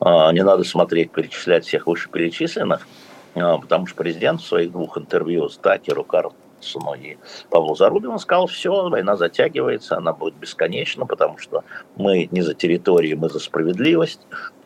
[0.00, 2.86] А, не надо смотреть, перечислять всех вышеперечисленных,
[3.34, 7.16] а, потому что президент в своих двух интервью с Такеру Карл Ельцину и
[7.50, 11.64] Павлу Зарубину, сказал, все, война затягивается, она будет бесконечна, потому что
[11.96, 14.20] мы не за территорию, мы за справедливость.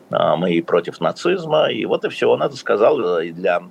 [0.09, 3.63] мы против нацизма, и вот и все, он это сказал, и для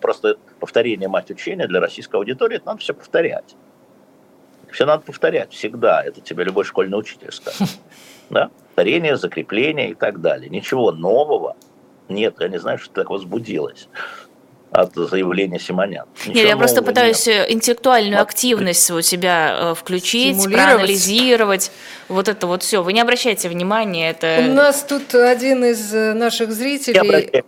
[0.00, 3.56] просто повторения мать учения для российской аудитории, это надо все повторять.
[4.70, 7.68] Все надо повторять всегда, это тебе любой школьный учитель скажет.
[8.30, 8.48] Да?
[8.68, 10.48] Повторение, закрепление и так далее.
[10.48, 11.56] Ничего нового
[12.08, 13.88] нет, я не знаю, что так возбудилось
[14.70, 16.06] от заявления Симонян.
[16.20, 17.48] Ничего нет, я просто пытаюсь нет.
[17.48, 18.28] Э, интеллектуальную вот.
[18.28, 21.70] активность у себя э, включить, проанализировать.
[22.08, 22.82] Вот это вот все.
[22.82, 24.10] Вы не обращайте внимания.
[24.10, 24.36] Это...
[24.40, 27.44] У нас тут один из э, наших зрителей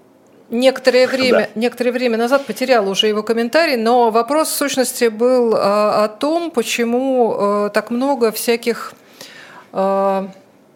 [0.50, 1.60] некоторое время, да.
[1.60, 7.70] некоторое время назад потерял уже его комментарий, но вопрос в сущности был о том, почему
[7.72, 8.92] так много всяких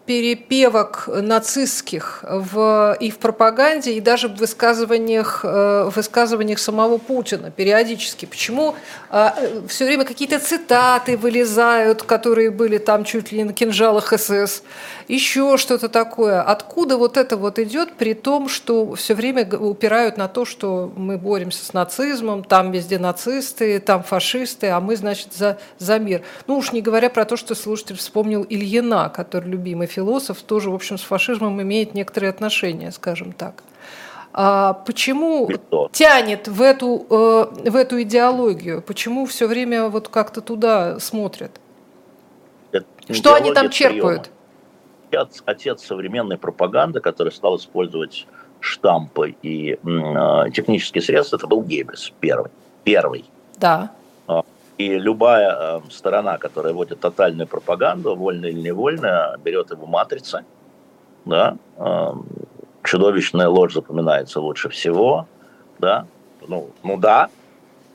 [0.07, 7.51] перепевок нацистских в, и в пропаганде, и даже в высказываниях, э, в высказываниях самого Путина
[7.51, 8.25] периодически.
[8.25, 8.73] Почему
[9.11, 9.29] э,
[9.67, 14.63] все время какие-то цитаты вылезают, которые были там чуть ли не на кинжалах СС,
[15.09, 16.41] еще что-то такое.
[16.41, 21.17] Откуда вот это вот идет, при том, что все время упирают на то, что мы
[21.17, 26.21] боремся с нацизмом, там везде нацисты, там фашисты, а мы, значит, за, за мир.
[26.47, 30.75] Ну уж не говоря про то, что слушатель вспомнил Ильина, который любимый философ, тоже, в
[30.75, 33.63] общем, с фашизмом имеет некоторые отношения, скажем так.
[34.31, 35.49] А почему
[35.91, 38.83] тянет в эту, э, в эту идеологию?
[38.83, 41.59] Почему все время вот как-то туда смотрят?
[42.71, 44.29] Это Что они там черпают?
[45.11, 48.27] Отец, отец современной пропаганды, который стал использовать
[48.59, 52.51] штампы и э, технические средства, это был Геббельс первый.
[52.83, 53.25] Первый.
[53.57, 53.91] Да.
[54.77, 60.45] И любая э, сторона, которая вводит тотальную пропаганду, вольно или невольно, берет его матрицы.
[61.25, 61.57] Да?
[61.77, 62.13] Э,
[62.83, 65.27] чудовищная ложь запоминается лучше всего.
[65.79, 66.05] Да?
[66.47, 67.29] Ну, ну да,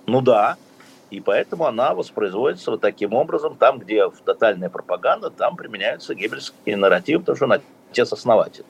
[0.06, 0.56] ну да.
[1.10, 3.54] И поэтому она воспроизводится вот таким образом.
[3.54, 8.64] Там, где в тотальная пропаганда, там применяются геббельские нарративы, потому что он отец-основатель.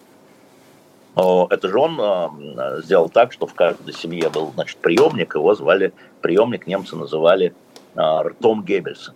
[1.14, 5.92] Это же он э, сделал так, что в каждой семье был значит, приемник, его звали,
[6.20, 7.54] приемник немцы называли
[7.94, 9.14] а, ртом Геббельса.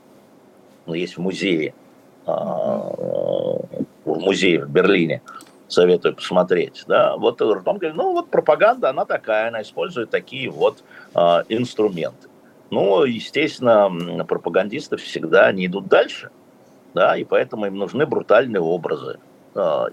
[0.86, 1.74] Он есть в музее,
[2.26, 2.92] а,
[4.04, 5.22] в музее в Берлине.
[5.68, 6.84] Советую посмотреть.
[6.86, 7.16] Да?
[7.16, 7.96] Вот ртом Геббельса.
[7.96, 10.82] Ну, вот пропаганда, она такая, она использует такие вот
[11.14, 12.28] а, инструменты.
[12.70, 16.30] Ну, естественно, пропагандисты всегда не идут дальше,
[16.94, 19.20] да, и поэтому им нужны брутальные образы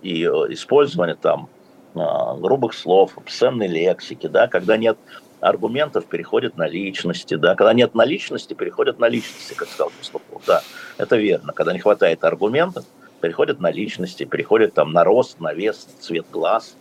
[0.01, 1.49] и использование там
[1.93, 4.97] грубых слов, обсценной лексики, да, когда нет
[5.43, 10.61] аргументов переходят на личности, да, когда нет наличности, переходят на личности, как сказал Пастухов, да,
[10.97, 12.85] это верно, когда не хватает аргументов,
[13.21, 16.75] переходят на личности, переходят там на рост, на вес, цвет глаз,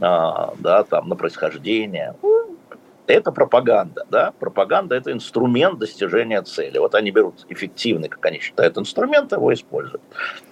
[0.00, 2.14] а, да, там на происхождение,
[3.06, 6.78] это пропаганда, да, пропаганда это инструмент достижения цели.
[6.78, 10.02] Вот они берут эффективный, как они считают, инструмент, его используют.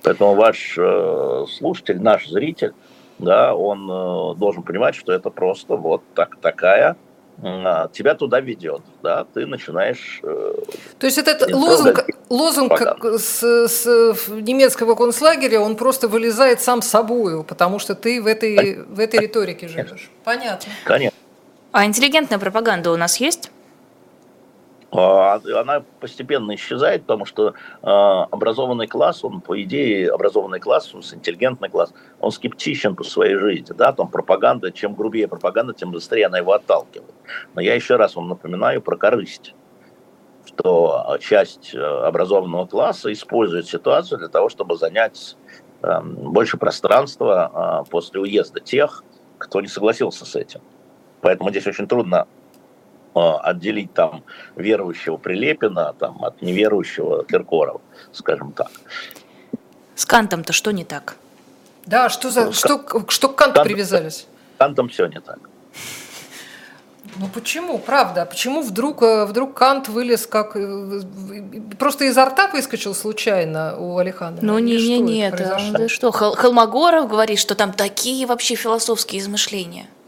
[0.03, 2.75] Поэтому ваш э, слушатель, наш зритель,
[3.19, 6.97] да, он э, должен понимать, что это просто вот так, такая
[7.93, 10.21] тебя туда ведет, да, ты начинаешь...
[10.23, 10.55] Э,
[10.99, 12.81] То есть этот лозунг, лозунг
[13.19, 19.01] с, с немецкого концлагеря, он просто вылезает сам собою, потому что ты в этой, в
[19.01, 20.11] этой риторике живешь.
[20.25, 20.71] Понятно.
[20.85, 21.17] Конечно.
[21.73, 23.51] А интеллигентная пропаганда у нас есть?
[24.93, 31.69] А, она постепенно исчезает, потому что а, образованный класс, он, по идее, образованный класс, интеллигентный
[31.69, 36.39] класс, он скептичен по своей жизни, да, там пропаганда, чем грубее пропаганда, тем быстрее она
[36.39, 37.15] его отталкивает.
[37.55, 39.55] Но я еще раз вам напоминаю про корысть,
[40.45, 45.37] что часть э, образованного класса использует ситуацию для того, чтобы занять
[45.83, 49.05] эм, больше пространства а, после уезда тех,
[49.39, 50.61] кто не согласился с этим.
[51.21, 52.27] Поэтому здесь очень трудно
[53.15, 54.25] отделить там
[54.57, 57.81] верующего Прилепина там, от неверующего Киркорова,
[58.13, 58.71] скажем так.
[59.95, 61.17] С Кантом-то что не так?
[61.87, 64.27] Да, что, за, что, что к Канту Кант, привязались?
[64.55, 65.39] С Кантом все не так.
[67.17, 68.25] Ну почему, правда?
[68.25, 70.55] Почему вдруг, э, вдруг Кант вылез как...
[70.55, 71.01] Э,
[71.79, 74.45] просто изо рта выскочил случайно у Алехандра?
[74.45, 79.87] Ну не, не, не, это, да что, Холмогоров говорит, что там такие вообще философские измышления–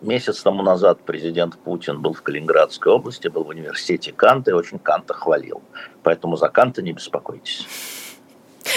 [0.00, 4.78] Месяц тому назад президент Путин был в Калининградской области, был в университете Канта и очень
[4.78, 5.62] Канта хвалил.
[6.02, 7.66] Поэтому за Канта не беспокойтесь.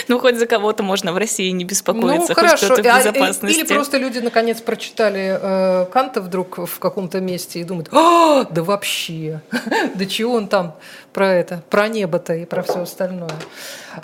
[0.08, 2.68] Ну, хоть за кого-то можно в России не беспокоиться, ну, хорошо.
[2.68, 3.58] хоть кто-то в безопасности.
[3.58, 8.64] Или просто люди наконец прочитали э, Канта вдруг в каком-то месте и думают, а, да
[8.64, 9.42] вообще,
[9.96, 10.76] да чего он там
[11.12, 13.32] про это, про небо-то и про все остальное.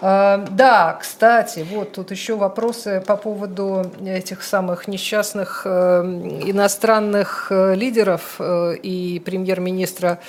[0.01, 6.01] А, да, кстати, вот тут еще вопросы по поводу этих самых несчастных э,
[6.45, 10.19] иностранных э, лидеров э, и премьер-министра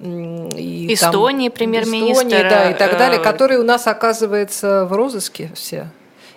[0.00, 2.48] и Эстонии, премьер-министра.
[2.48, 5.88] да, и так далее, которые у нас, оказывается, в розыске все.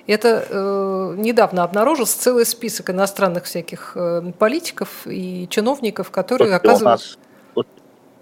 [0.07, 7.17] Это э, недавно обнаружился целый список иностранных всяких э, политиков и чиновников, которые оказываются...
[7.55, 7.67] У нас,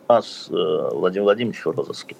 [0.07, 2.15] у нас э, Владимир Владимирович в розыске.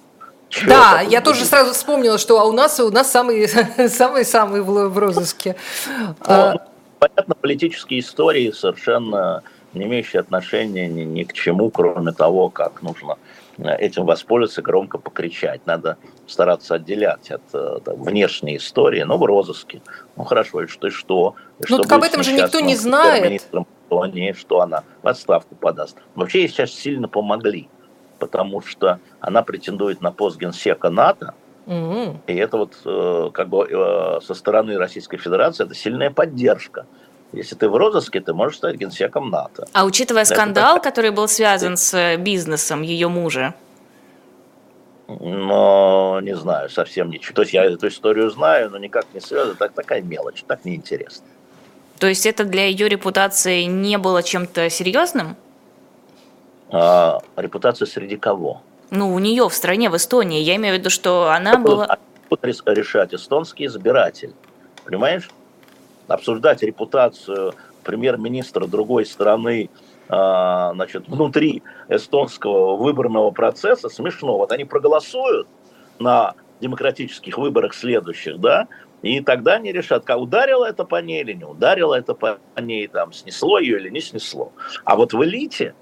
[0.48, 3.48] Чего да, я тоже сразу вспомнила, что у нас у нас самые
[3.88, 5.56] самые самые в розыске.
[5.86, 6.66] Ну, а...
[6.98, 9.42] Понятно, политические истории совершенно
[9.74, 13.18] не имеющие отношения ни, ни к чему, кроме того, как нужно
[13.58, 15.66] э, этим воспользоваться, громко покричать.
[15.66, 19.82] Надо стараться отделять от э, там, внешней истории, но в розыске.
[20.16, 21.34] Ну хорошо, и что, и что?
[21.60, 23.42] И ну так об этом же никто не знает.
[23.88, 25.96] Что, они, что она в отставку подаст.
[26.16, 27.68] Вообще ей сейчас сильно помогли,
[28.18, 31.34] потому что она претендует на пост генсека НАТО,
[31.66, 36.86] mm И это вот э, как бы со стороны Российской Федерации это сильная поддержка.
[37.32, 39.66] Если ты в розыске, ты можешь стать генсеком НАТО.
[39.72, 43.54] А учитывая да, скандал, который был связан с э, бизнесом ее мужа?
[45.08, 47.34] Но не знаю, совсем ничего.
[47.34, 49.54] То есть я эту историю знаю, но никак не связано.
[49.54, 51.26] Так, такая мелочь, так неинтересно.
[51.98, 55.36] То есть это для ее репутации не было чем-то серьезным?
[56.70, 58.62] А, репутация среди кого?
[58.90, 60.40] Ну, у нее в стране, в Эстонии.
[60.40, 61.98] Я имею в виду, что она это была...
[62.66, 64.32] Решать эстонский избиратель.
[64.84, 65.28] Понимаешь?
[66.08, 69.70] обсуждать репутацию премьер-министра другой страны
[70.08, 74.36] а, значит, внутри эстонского выборного процесса смешно.
[74.36, 75.48] Вот они проголосуют
[75.98, 78.66] на демократических выборах следующих, да,
[79.02, 82.86] и тогда они решат, как ударило это по ней или не ударило это по ней,
[82.86, 84.52] там, снесло ее или не снесло.
[84.84, 85.74] А вот в элите,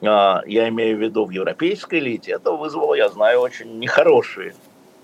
[0.00, 4.54] я имею в виду в европейской элите, это вызвало, я знаю, очень нехорошие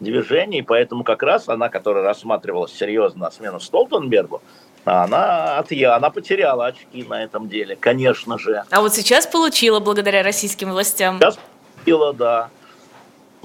[0.00, 4.42] движения, и поэтому как раз она, которая рассматривалась серьезно на смену Столтенбергу,
[4.84, 8.64] она, от, она потеряла очки на этом деле, конечно же.
[8.70, 11.18] А вот сейчас получила благодаря российским властям.
[11.18, 11.38] Сейчас
[11.76, 12.50] получила, да.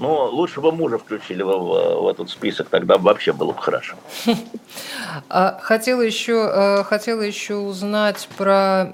[0.00, 3.96] Ну, лучше бы мужа включили в, в, в этот список, тогда вообще было бы хорошо.
[5.28, 8.92] А, хотела еще, э, хотела еще узнать про,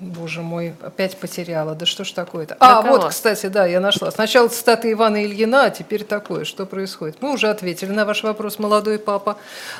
[0.00, 2.56] боже мой, опять потеряла, да что ж такое-то?
[2.58, 4.10] А, вот, кстати, да, я нашла.
[4.10, 7.18] Сначала цитата Ивана Ильина, а теперь такое, что происходит?
[7.20, 9.36] Мы уже ответили на ваш вопрос, молодой папа.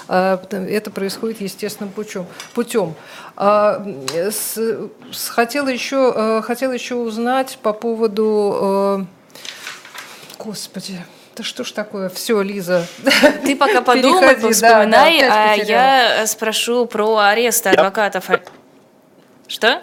[0.09, 2.27] А, это происходит естественным путем.
[2.55, 2.95] путем.
[3.37, 3.85] А,
[5.29, 8.59] хотела еще, э, хотела еще узнать по поводу
[9.01, 9.05] э,
[10.45, 10.99] Господи,
[11.37, 12.09] да что ж такое?
[12.09, 12.85] Все, Лиза.
[13.45, 18.29] Ты пока подумай, вспоминай, да, а я спрошу про арест адвокатов.
[19.47, 19.83] Что?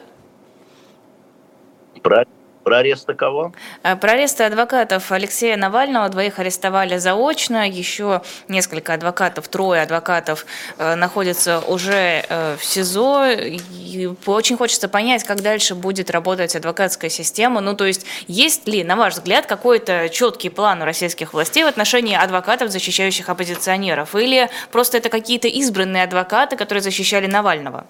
[2.03, 2.26] Про
[2.64, 3.53] про аресты кого?
[3.84, 6.10] Э, про аресты адвокатов Алексея Навального.
[6.10, 7.68] Двоих арестовали заочно.
[7.68, 10.45] Еще несколько адвокатов, трое адвокатов
[10.78, 13.32] э, находятся уже э, в СИЗО.
[13.32, 17.62] И очень хочется понять, как дальше будет работать адвокатская система.
[17.62, 21.68] Ну, то есть, есть ли, на ваш взгляд, какой-то четкий план у российских властей в
[21.68, 24.16] отношении адвокатов, защищающих оппозиционеров?
[24.16, 27.86] Или просто это какие-то избранные адвокаты, которые защищали Навального?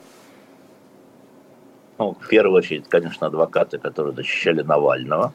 [1.99, 5.33] Ну, в первую очередь, конечно, адвокаты, которые защищали Навального.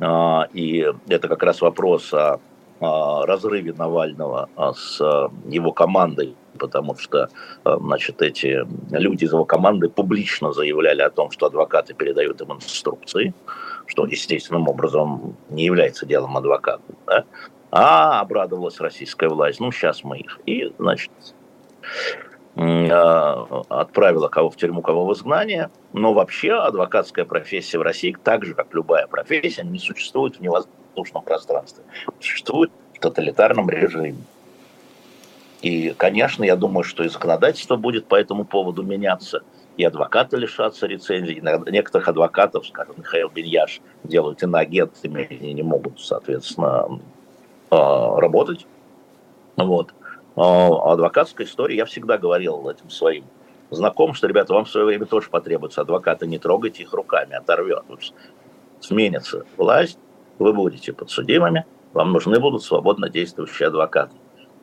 [0.00, 4.98] А, и это как раз вопрос о, разрыве Навального а, с
[5.46, 7.28] его командой, потому что,
[7.64, 12.52] а, значит, эти люди из его команды публично заявляли о том, что адвокаты передают им
[12.54, 13.34] инструкции,
[13.84, 16.82] что естественным образом не является делом адвоката.
[17.06, 17.24] Да?
[17.70, 20.40] А обрадовалась российская власть, ну, сейчас мы их.
[20.46, 21.10] И, значит,
[21.82, 22.27] а,
[22.58, 25.70] отправила кого в тюрьму, кого в изгнание.
[25.92, 31.22] Но вообще адвокатская профессия в России, так же, как любая профессия, не существует в невоздушном
[31.22, 31.84] пространстве.
[32.20, 34.16] Существует в тоталитарном режиме.
[35.62, 39.42] И, конечно, я думаю, что и законодательство будет по этому поводу меняться,
[39.76, 41.40] и адвокаты лишатся рецензий.
[41.70, 47.00] Некоторых адвокатов, скажем, Михаил Беньяш, делают иноагентами и не могут, соответственно,
[47.70, 48.66] а, работать.
[49.56, 49.92] Вот.
[50.38, 53.24] А, адвокатской истории я всегда говорил этим своим
[53.70, 57.82] знакомым, что, ребята, вам в свое время тоже потребуется адвокаты, не трогайте их руками, оторвет.
[58.80, 59.98] Сменится власть,
[60.38, 64.14] вы будете подсудимыми, вам нужны будут свободно действующие адвокаты,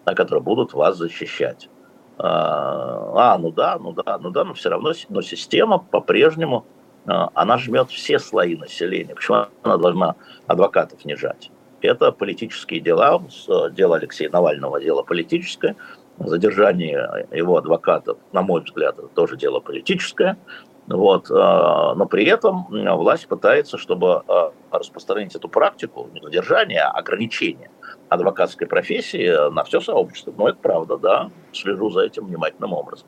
[0.05, 1.69] которые будут вас защищать.
[2.17, 6.65] А, а, ну да, ну да, ну да, но все равно, но система по-прежнему,
[7.05, 9.13] а, она жмет все слои населения.
[9.13, 10.15] Почему она должна
[10.47, 11.51] адвокатов не жать?
[11.85, 13.21] Это политические дела.
[13.71, 15.75] Дело Алексея Навального– дело политическое.
[16.17, 20.37] Задержание его адвокатов, на мой взгляд, это тоже дело политическое.
[20.87, 21.29] Вот.
[21.31, 27.69] А, но при этом власть пытается, чтобы а, распространить эту практику, не задержание, а ограничение
[28.09, 30.33] адвокатской профессии на все сообщество.
[30.37, 33.07] Но это правда, да, слежу за этим внимательным образом.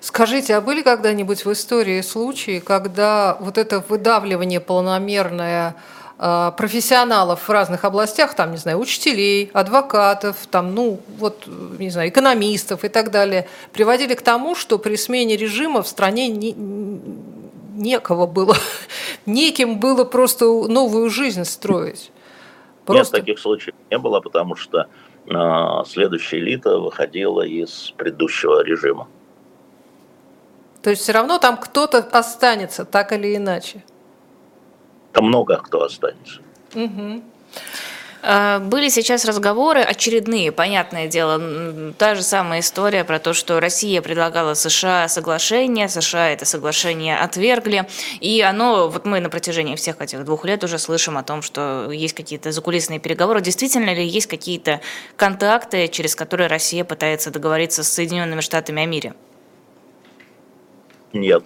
[0.00, 7.50] Скажите, а были когда-нибудь в истории случаи, когда вот это выдавливание полномерное э, профессионалов в
[7.50, 11.46] разных областях, там, не знаю, учителей, адвокатов, там, ну, вот,
[11.78, 16.28] не знаю, экономистов и так далее, приводили к тому, что при смене режима в стране
[16.28, 16.54] не,
[17.76, 18.56] некого было,
[19.26, 22.10] неким было просто новую жизнь строить.
[22.86, 23.16] Просто...
[23.16, 24.86] Нет, таких случаев не было, потому что
[25.26, 29.08] э, следующая элита выходила из предыдущего режима.
[30.82, 33.84] То есть все равно там кто-то останется, так или иначе.
[35.16, 36.42] Там много кто останется.
[36.74, 37.22] Угу.
[38.22, 44.52] Были сейчас разговоры очередные, понятное дело, та же самая история про то, что Россия предлагала
[44.52, 47.88] США соглашение, США это соглашение отвергли,
[48.20, 51.90] и оно, вот мы на протяжении всех этих двух лет уже слышим о том, что
[51.90, 53.40] есть какие-то закулисные переговоры.
[53.40, 54.82] Действительно ли есть какие-то
[55.16, 59.14] контакты, через которые Россия пытается договориться с Соединенными Штатами о мире?
[61.14, 61.42] Нет.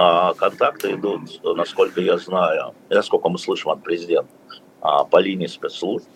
[0.00, 4.30] А контакты идут, насколько я знаю, насколько мы слышим от президента,
[4.80, 6.06] а, по линии спецслужб.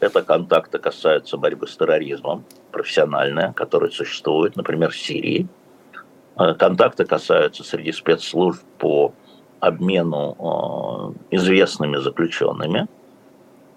[0.00, 5.46] Это контакты касаются борьбы с терроризмом, профессиональные, которые существуют, например, в Сирии.
[6.34, 9.12] А, контакты касаются среди спецслужб по
[9.60, 12.88] обмену известными заключенными–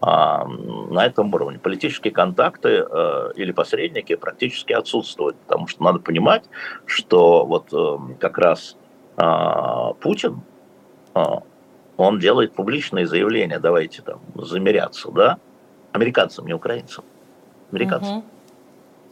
[0.05, 1.59] на этом уровне.
[1.59, 2.85] Политические контакты
[3.37, 6.43] или посредники практически отсутствуют, потому что надо понимать,
[6.85, 8.75] что вот э, как раз
[9.15, 10.41] Путин,
[11.13, 11.43] а,
[11.97, 15.37] он делает публичные заявления, давайте там замеряться, да,
[15.91, 17.05] американцам, не украинцам,
[17.71, 18.17] американцам.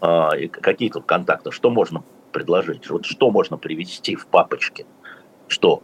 [0.02, 0.36] Угу.
[0.40, 4.86] И какие тут контакты, что можно предложить, вот что можно привести в папочке,
[5.48, 5.84] что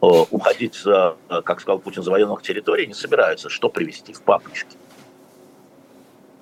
[0.00, 3.48] Э, уходить, за, как сказал Путин, за военных территорий не собираются.
[3.48, 4.76] Что привести в папочки?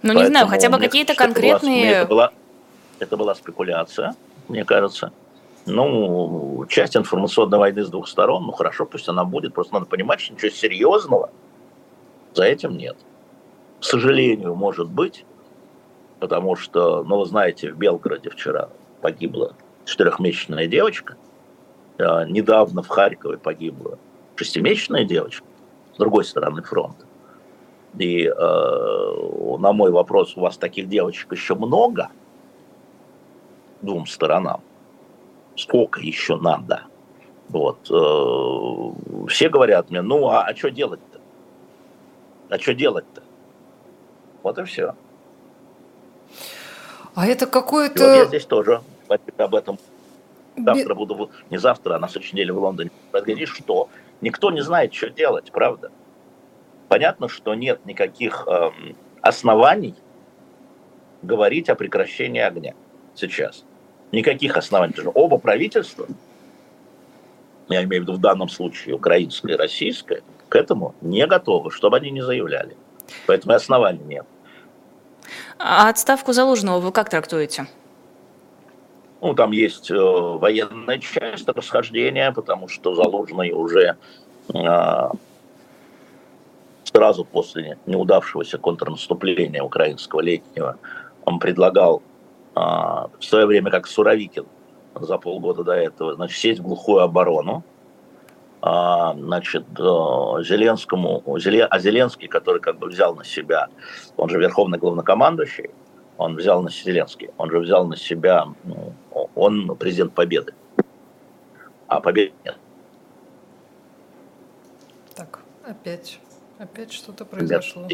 [0.02, 1.90] Ну, не знаю, хотя бы какие-то конкретные...
[1.90, 2.32] Это была,
[2.98, 4.14] это была спекуляция,
[4.48, 5.10] мне кажется.
[5.66, 10.20] Ну, часть информационной войны с двух сторон, ну хорошо, пусть она будет, просто надо понимать,
[10.20, 11.30] что ничего серьезного
[12.34, 12.96] за этим нет.
[13.80, 15.24] К сожалению, может быть,
[16.20, 18.68] потому что, ну, вы знаете, в Белгороде вчера
[19.00, 19.54] погибла
[19.84, 21.16] четырехмесячная девочка–
[21.98, 23.98] а, недавно в Харькове погибла
[24.36, 25.46] шестимесячная девочка
[25.94, 27.06] с другой стороны фронта.
[27.98, 32.10] И э, на мой вопрос, у вас таких девочек еще много
[33.80, 34.60] двум сторонам?
[35.56, 36.84] Сколько еще надо?
[37.48, 37.90] Вот.
[37.90, 41.20] Э, все говорят мне, ну а, а что делать-то?
[42.48, 43.22] А что делать-то?
[44.42, 44.94] Вот и все.
[47.14, 48.04] А это какое-то...
[48.04, 48.82] вот я здесь тоже
[49.38, 49.78] об этом
[50.56, 52.90] Завтра буду, не завтра, а на следующей неделе в Лондоне.
[53.12, 53.88] Разглядишь, что
[54.20, 55.90] никто не знает, что делать, правда.
[56.88, 59.94] Понятно, что нет никаких эм, оснований
[61.22, 62.74] говорить о прекращении огня
[63.14, 63.65] сейчас.
[64.12, 64.94] Никаких оснований.
[65.14, 66.06] Оба правительства,
[67.68, 71.96] я имею в виду в данном случае украинское и российское, к этому не готовы, чтобы
[71.96, 72.76] они не заявляли.
[73.26, 74.26] Поэтому оснований нет.
[75.58, 77.66] А отставку Залужного вы как трактуете?
[79.20, 83.96] Ну, там есть э, военная часть расхождения, потому что Залужный уже
[84.54, 85.10] э,
[86.84, 90.76] сразу после неудавшегося контрнаступления украинского летнего
[91.24, 92.02] он предлагал
[92.56, 94.46] э, в свое время, как Суровикин
[94.94, 97.62] за полгода до этого, значит, сесть в глухую оборону,
[98.62, 99.82] а, значит, э,
[100.42, 103.68] Зеленскому, а Зеленский, который как бы взял на себя,
[104.16, 105.70] он же верховный главнокомандующий,
[106.18, 108.92] он взял на Зеленский, он же взял на себя, ну,
[109.34, 110.54] он президент Победы,
[111.86, 112.56] а Победы нет.
[115.14, 116.18] Так, опять,
[116.58, 117.86] опять что-то произошло.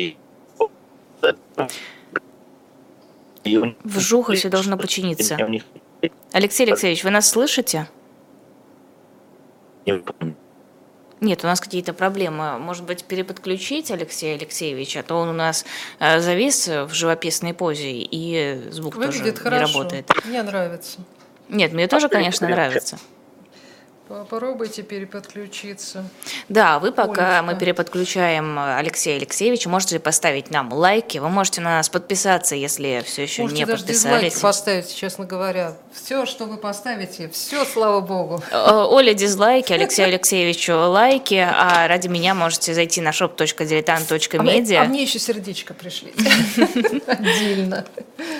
[3.44, 5.36] В Жухосе должно починиться.
[6.32, 7.88] Алексей Алексеевич, вы нас слышите?
[11.20, 12.58] Нет, у нас какие-то проблемы.
[12.58, 15.64] Может быть, переподключить Алексея Алексеевича, а то он у нас
[16.00, 19.66] э, завис в живописной позе, и звук Выглядит тоже хорошо.
[19.66, 20.10] не работает.
[20.24, 20.98] Мне нравится.
[21.48, 22.98] Нет, мне тоже, конечно, нравится.
[24.12, 26.04] Попробуйте переподключиться.
[26.50, 27.42] Да, вы пока Олечка.
[27.44, 33.22] мы переподключаем Алексея Алексеевича, можете поставить нам лайки, вы можете на нас подписаться, если все
[33.22, 34.34] еще можете не даже подписались.
[34.34, 35.78] дизлайки поставить, честно говоря.
[35.94, 38.42] Все, что вы поставите, все, слава богу.
[38.50, 44.76] Э, Оля дизлайки, Алексею Алексеевичу лайки, а ради меня можете зайти на shop.diletant.media.
[44.76, 46.12] А, а мне еще сердечко пришли.
[47.06, 47.86] Отдельно.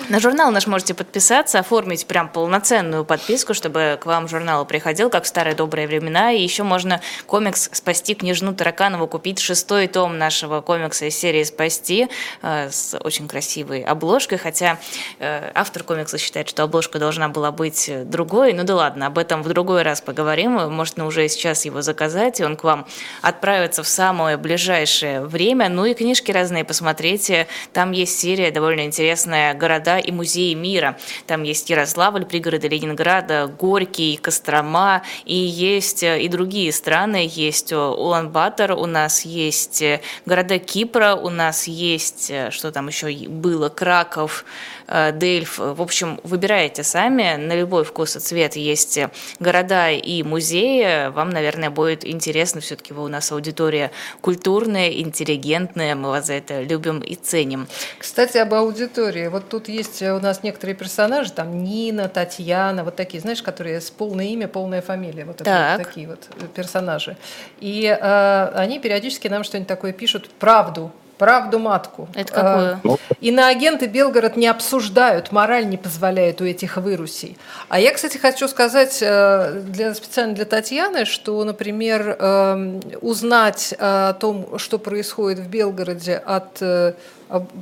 [0.09, 5.23] На журнал наш можете подписаться, оформить прям полноценную подписку, чтобы к вам журнал приходил, как
[5.23, 6.33] в старые добрые времена.
[6.33, 12.09] И еще можно комикс «Спасти княжну Тараканову» купить шестой том нашего комикса из серии «Спасти»
[12.41, 14.77] э, с очень красивой обложкой, хотя
[15.19, 18.51] э, автор комикса считает, что обложка должна была быть другой.
[18.51, 20.51] Ну да ладно, об этом в другой раз поговорим.
[20.69, 22.85] Можно уже сейчас его заказать, и он к вам
[23.21, 25.69] отправится в самое ближайшее время.
[25.69, 27.47] Ну и книжки разные посмотрите.
[27.71, 30.97] Там есть серия довольно интересная «Города и музеи мира».
[31.25, 37.29] Там есть Ярославль, пригороды Ленинграда, Горький, Кострома, и есть э, и другие страны.
[37.29, 43.07] Есть э, Улан-Батор, у нас есть э, города Кипра, у нас есть, что там еще
[43.27, 44.45] было, Краков,
[44.87, 45.57] Дельф.
[45.57, 47.35] В общем, выбирайте сами.
[47.35, 48.99] На любой вкус и цвет есть
[49.39, 51.09] города и музеи.
[51.09, 52.61] Вам, наверное, будет интересно.
[52.61, 55.95] Все-таки вы у нас аудитория культурная, интеллигентная.
[55.95, 57.67] Мы вас за это любим и ценим.
[57.97, 59.27] Кстати, об аудитории.
[59.27, 63.89] Вот тут есть у нас некоторые персонажи, там Нина, Татьяна, вот такие, знаешь, которые с
[63.89, 65.25] полное имя, полная фамилия.
[65.25, 67.17] Вот, это вот такие вот персонажи.
[67.59, 72.07] И э, они периодически нам что-нибудь такое пишут, правду правду матку.
[72.13, 72.79] Это какую?
[72.83, 72.97] Ну.
[73.21, 77.37] И на агенты Белгород не обсуждают, мораль не позволяет у этих вырусей.
[77.69, 84.13] А я, кстати, хочу сказать э, для, специально для Татьяны, что, например, эм, узнать о
[84.13, 86.93] том, что происходит в Белгороде от э,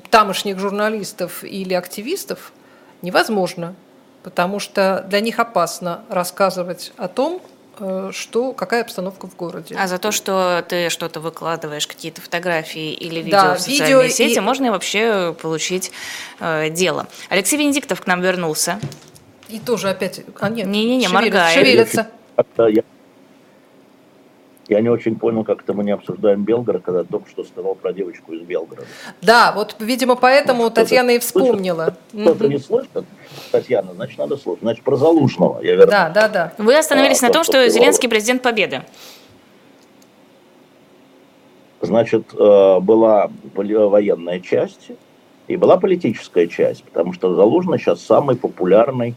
[0.10, 2.52] тамошних журналистов или активистов,
[3.02, 3.76] невозможно,
[4.24, 7.42] потому что для них опасно рассказывать о том,
[8.12, 9.76] что, какая обстановка в городе.
[9.78, 14.08] А за то, что ты что-то выкладываешь, какие-то фотографии или видео да, в социальные видео
[14.10, 14.40] сети, и...
[14.40, 15.92] можно вообще получить
[16.40, 17.08] э, дело.
[17.30, 18.80] Алексей Венедиктов к нам вернулся.
[19.50, 20.22] И тоже опять...
[20.40, 21.54] А, нет, Не-не-не, моргает.
[21.54, 22.08] Шевелится.
[24.72, 27.92] Я, не очень понял, как это мы не обсуждаем Белгород, когда только что сказал про
[27.92, 28.88] девочку из Белгорода.
[29.22, 31.98] Да, вот, видимо, поэтому ну, Татьяна и вспомнила.
[32.14, 32.90] Кто-то не слышит,
[33.52, 34.62] Татьяна, значит, надо слушать.
[34.62, 35.92] Значит, про Залужного я верну.
[35.92, 36.54] Да, да, да.
[36.58, 38.84] Вы остановились а, на том, что Зеленский президент Победы.
[41.82, 44.92] Значит, э, была военная часть
[45.50, 49.16] и была политическая часть, потому что Залужный сейчас самый популярный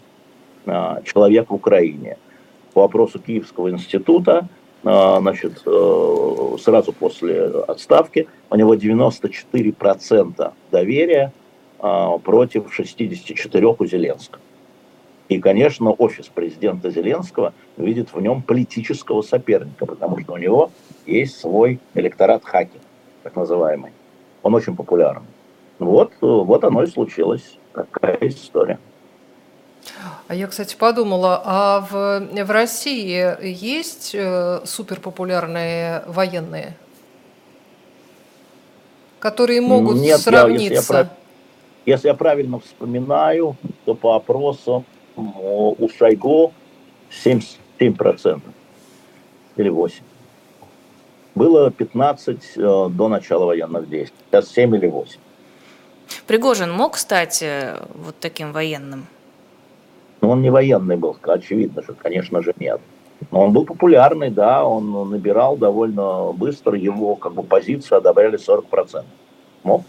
[0.67, 2.19] э, человек в Украине.
[2.73, 11.32] По вопросу Киевского института– а, значит, э, сразу после отставки, у него 94% доверия
[11.78, 14.41] а, против 64 у Зеленского.
[15.28, 20.70] И, конечно, офис президента Зеленского видит в нем политического соперника, потому что у него
[21.07, 22.78] есть свой электорат хаки,
[23.22, 23.93] так называемый.
[24.43, 25.22] Он очень популярен.
[25.78, 27.59] Вот, вот оно и случилось.
[27.72, 28.78] Такая история.
[30.35, 36.76] А я, кстати, подумала, а в, в России есть э, суперпопулярные военные,
[39.20, 40.64] которые могут Нет, сравниться?
[40.66, 41.11] Я, если, я,
[41.87, 46.53] если я правильно вспоминаю, то по опросам у Шойгу
[47.24, 47.45] 7%,
[47.78, 48.41] 7%
[49.55, 50.03] или 8%.
[51.37, 55.20] Было 15 э, до начала военных действий, сейчас 7 или 8.
[56.26, 59.07] Пригожин мог стать э, вот таким военным?
[60.25, 62.81] Но он не военный был, очевидно же, конечно же, нет.
[63.31, 69.05] Но он был популярный, да, он набирал довольно быстро, его как бы позицию одобряли 40%.
[69.64, 69.83] Мог.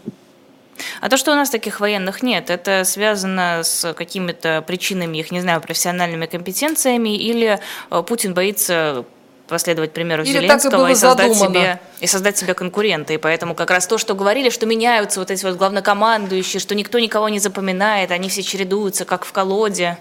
[1.00, 5.40] А то, что у нас таких военных нет, это связано с какими-то причинами, их, не
[5.40, 7.58] знаю, профессиональными компетенциями, или
[7.90, 9.06] э, Путин боится
[9.48, 13.14] последовать примеру Или Зеленского и, и создать себе и создать себе конкурента.
[13.14, 16.98] И поэтому как раз то, что говорили, что меняются вот эти вот главнокомандующие, что никто
[16.98, 19.96] никого не запоминает, они все чередуются, как в колоде.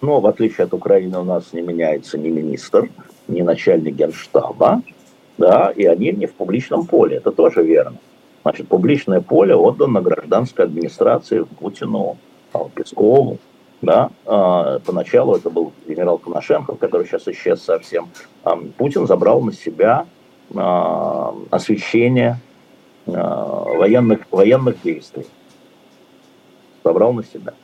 [0.00, 2.90] Но в отличие от Украины у нас не меняется ни министр,
[3.28, 4.82] ни начальник генштаба,
[5.36, 7.98] да, и они не в публичном поле, это тоже верно.
[8.42, 12.16] Значит, публичное поле отдано гражданской администрации Путину,
[12.74, 13.38] Пескову,
[13.82, 18.08] да, а, поначалу это был генерал Коношенков, который сейчас исчез совсем.
[18.42, 20.06] А, Путин забрал на себя
[20.54, 22.38] а, освещение
[23.06, 25.26] военных, военных действий.
[26.84, 27.54] Забрал на себя.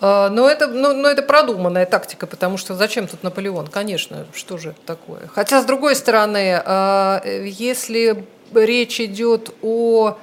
[0.00, 3.66] А, но это, ну, но это продуманная тактика, потому что зачем тут Наполеон?
[3.66, 5.28] Конечно, что же это такое?
[5.34, 8.24] Хотя, с другой стороны, а, если
[8.54, 10.16] речь идет о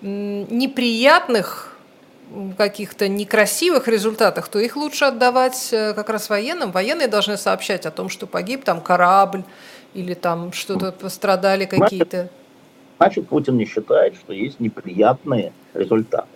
[0.00, 1.76] неприятных
[2.56, 6.72] каких-то некрасивых результатах, то их лучше отдавать э, как раз военным.
[6.72, 9.44] Военные должны сообщать о том, что погиб там корабль
[9.94, 12.30] или там что-то пострадали какие-то.
[12.98, 16.28] Значит, Путин не считает, что есть неприятные результаты.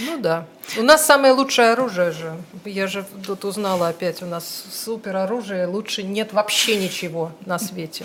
[0.00, 0.46] Ну да.
[0.78, 2.34] У нас самое лучшее оружие же.
[2.64, 8.04] Я же тут узнала опять, у нас супер оружие, лучше нет вообще ничего на свете.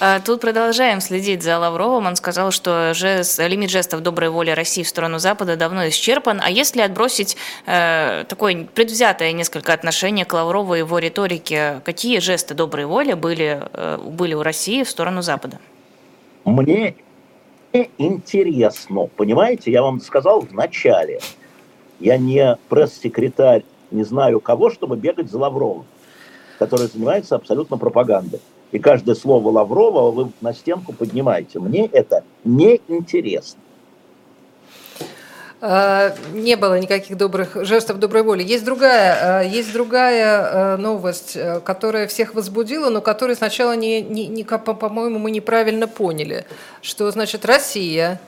[0.00, 2.06] А, тут продолжаем следить за Лавровым.
[2.06, 6.40] Он сказал, что жест, лимит жестов доброй воли России в сторону Запада давно исчерпан.
[6.42, 12.54] А если отбросить э, такое предвзятое несколько отношение к Лаврову и его риторике, какие жесты
[12.54, 15.58] доброй воли были, э, были у России в сторону Запада?
[16.44, 16.96] Мне
[17.72, 19.08] интересно.
[19.16, 21.20] Понимаете, я вам сказал в начале,
[21.98, 25.84] я не пресс-секретарь, не знаю кого, чтобы бегать за Лавровым,
[26.58, 28.40] который занимается абсолютно пропагандой.
[28.72, 31.58] И каждое слово Лаврова вы на стенку поднимаете.
[31.58, 33.60] Мне это не интересно.
[35.60, 38.42] Не было никаких добрых жестов доброй воли.
[38.42, 44.00] Есть другая, а, есть другая а, новость, э, которая всех возбудила, но которую сначала, не,
[44.00, 46.46] не, не, по-моему, мы неправильно поняли,
[46.80, 48.20] что значит Россия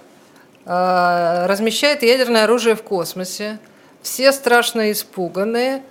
[0.65, 3.59] размещает ядерное оружие в космосе,
[4.01, 5.83] все страшно испуганные,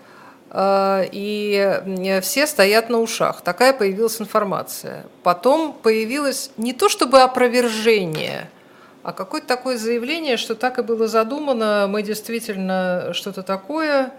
[0.55, 3.41] и все стоят на ушах.
[3.41, 5.03] Такая появилась информация.
[5.23, 8.49] Потом появилось не то чтобы опровержение–
[9.03, 14.11] а какое-то такое заявление, что так и было задумано, мы действительно что-то такое...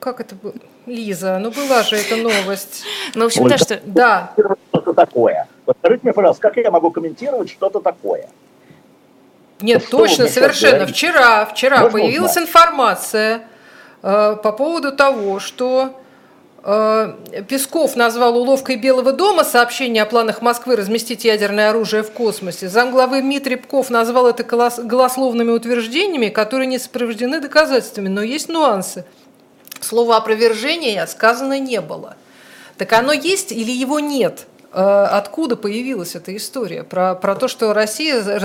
[0.00, 0.54] Как это было?
[0.86, 2.84] Лиза, ну была же эта новость.
[3.14, 3.80] Ну, в общем, да, что...
[3.84, 4.32] Да.
[4.70, 5.46] Что-то такое.
[5.78, 8.28] Скажите мне, пожалуйста, как я могу комментировать что-то такое?
[9.60, 10.86] Нет, что точно, совершенно.
[10.86, 12.48] Вчера, вчера Можно появилась узнать?
[12.48, 13.42] информация
[14.02, 16.00] э, по поводу того, что
[16.62, 22.68] Песков назвал уловкой Белого дома сообщение о планах Москвы разместить ядерное оружие в космосе.
[22.68, 28.08] Замглавы МИД Рябков назвал это голословными утверждениями, которые не сопровождены доказательствами.
[28.08, 29.06] Но есть нюансы.
[29.80, 32.16] Слово опровержения сказано не было.
[32.76, 34.46] Так оно есть или его нет?
[34.72, 38.38] Э, откуда появилась эта история про, про то, что Россия э,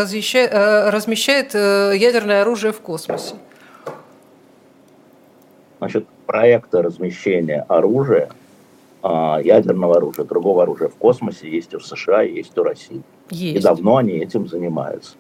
[0.90, 3.36] размещает ядерное оружие в космосе?
[5.80, 8.30] Значит, проекта размещения оружия,
[9.02, 13.04] а, ядерного оружия, другого оружия в космосе есть и в США, есть и в России.
[13.30, 13.58] Есть.
[13.58, 15.16] И давно они этим занимаются.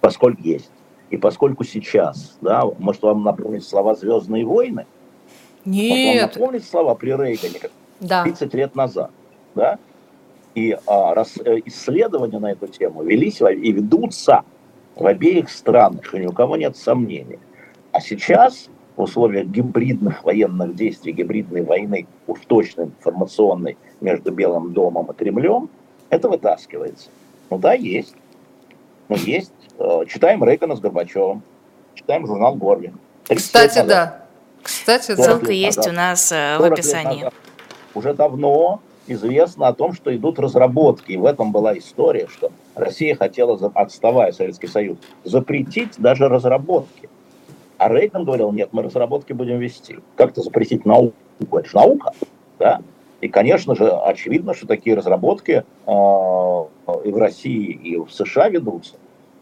[0.00, 0.70] Поскольку есть.
[1.10, 4.86] И поскольку сейчас, да, может вам напомнить слова «Звездные войны»?
[5.64, 5.90] Нет.
[5.90, 7.70] Может вам напомнить слова при Рейгане,
[8.00, 8.24] да.
[8.24, 9.10] 30 лет назад,
[9.54, 9.78] да?
[10.54, 14.42] И а, раз, э, исследования на эту тему велись и ведутся
[14.94, 17.38] в обеих странах, и ни у кого нет сомнений.
[17.92, 25.10] А сейчас в условиях гибридных военных действий, гибридной войны, уж точно информационной между Белым домом
[25.10, 25.68] и Кремлем,
[26.10, 27.08] это вытаскивается.
[27.50, 28.14] Ну да, есть.
[29.08, 29.52] Ну есть.
[29.78, 31.42] Э, читаем Рейгана с Горбачевым,
[31.94, 32.92] читаем журнал Горли.
[33.28, 34.24] Кстати, да.
[34.62, 37.28] Кстати, ссылка есть у нас э, в описании.
[37.94, 41.12] Уже давно известно о том, что идут разработки.
[41.12, 47.08] И в этом была история, что Россия хотела, отставая Советский Союз, запретить даже разработки.
[47.84, 49.98] А Рейган говорил, нет, мы разработки будем вести.
[50.16, 51.14] Как-то запретить науку,
[51.52, 52.12] это же наука,
[52.58, 52.80] да?
[53.20, 55.90] И, конечно же, очевидно, что такие разработки э,
[57.04, 58.94] и в России, и в США ведутся.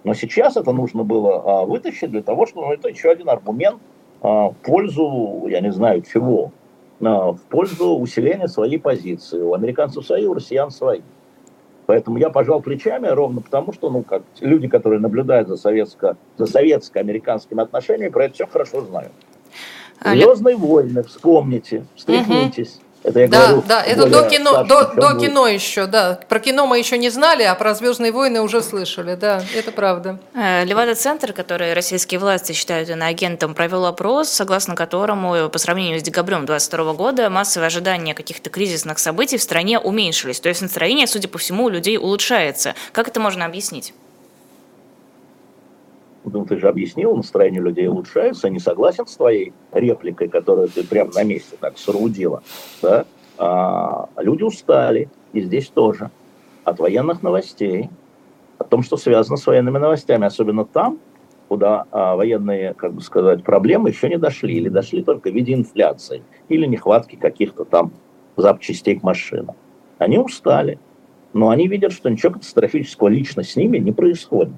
[0.03, 3.79] Но сейчас это нужно было э, вытащить для того, чтобы ну, это еще один аргумент
[4.23, 6.51] э, в пользу, я не знаю чего,
[6.99, 9.41] э, в пользу усиления своей позиции.
[9.41, 11.03] У американцев свои, у россиян свои.
[11.87, 16.47] Поэтому я пожал плечами ровно потому, что ну, как люди, которые наблюдают за, советско, за
[16.47, 19.13] советско-американскими отношениями, про это все хорошо знают.
[20.05, 22.81] Звездные войны, вспомните, встряхнитесь.
[23.05, 26.21] Это я да, говорю, да, это до кино, до, до кино еще, да.
[26.29, 30.19] Про кино мы еще не знали, а про Звездные войны уже слышали, да, это правда.
[30.35, 36.47] Э, Левада-центр, который российские власти считают иноагентом, провел опрос, согласно которому по сравнению с декабрем
[36.47, 40.41] 2022 года массовые ожидания каких-то кризисных событий в стране уменьшились.
[40.41, 42.75] То есть настроение, судя по всему, у людей улучшается.
[42.93, 43.95] Как это можно объяснить?
[46.25, 48.49] Ну, ты же объяснил, настроение людей улучшается.
[48.49, 52.43] Не согласен с твоей репликой, которую ты прямо на месте так соорудила.
[52.81, 53.07] Да?
[53.39, 56.11] А, люди устали, и здесь тоже,
[56.65, 57.91] от военных новостей,
[58.59, 61.01] о том, что связано с военными новостями, особенно там,
[61.49, 65.55] куда а, военные, как бы сказать, проблемы еще не дошли, или дошли только в виде
[65.55, 67.91] инфляции, или нехватки каких-то там
[68.37, 69.57] запчастей к машинам.
[69.99, 70.79] Они устали,
[71.33, 74.55] но они видят, что ничего катастрофического лично с ними не происходит.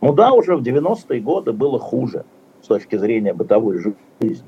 [0.00, 2.24] Ну да, уже в 90-е годы было хуже
[2.62, 4.46] с точки зрения бытовой жизни.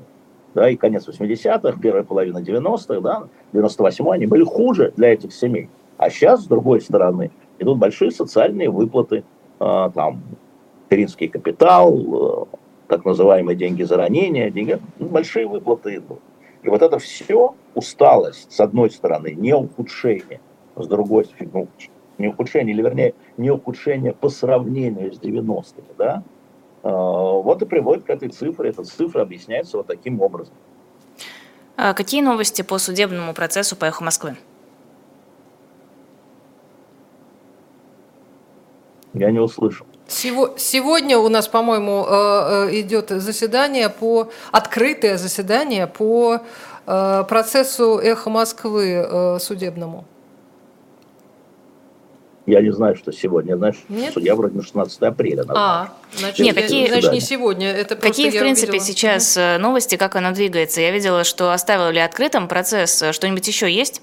[0.55, 5.69] Да, и конец 80-х, первая половина 90-х, да, 98-й, они были хуже для этих семей.
[5.97, 9.23] А сейчас, с другой стороны, идут большие социальные выплаты,
[9.59, 10.21] э, там,
[10.85, 16.19] материнский капитал, э, так называемые деньги за ранение, деньги, ну, большие выплаты идут.
[16.63, 20.41] И вот это все усталость, с одной стороны, не ухудшение,
[20.75, 21.67] с другой ну,
[22.19, 26.23] не ухудшение, или вернее, не ухудшение по сравнению с 90-ми, да,
[26.83, 28.69] Вот и приводит к этой цифре.
[28.69, 30.53] Эта цифра объясняется вот таким образом.
[31.75, 34.35] А какие новости по судебному процессу по «Эхо Москвы»?
[39.13, 39.87] Я не услышал.
[40.07, 46.41] Сегодня у нас, по-моему, э, э, идет заседание по открытое заседание по
[46.85, 50.05] э, процессу «Эхо Москвы» судебному.
[52.49, 53.51] Я не знаю, что сегодня.
[53.51, 54.13] Я знаю, Нет?
[54.13, 55.43] судья вроде на 16 апреля.
[55.49, 57.67] А, значит, Нет, какие, значит, не сегодня.
[57.67, 58.85] Это какие, в принципе, увидела.
[58.85, 60.81] сейчас новости, как она двигается?
[60.81, 63.03] Я видела, что оставили открытым процесс.
[63.11, 64.01] Что-нибудь еще есть?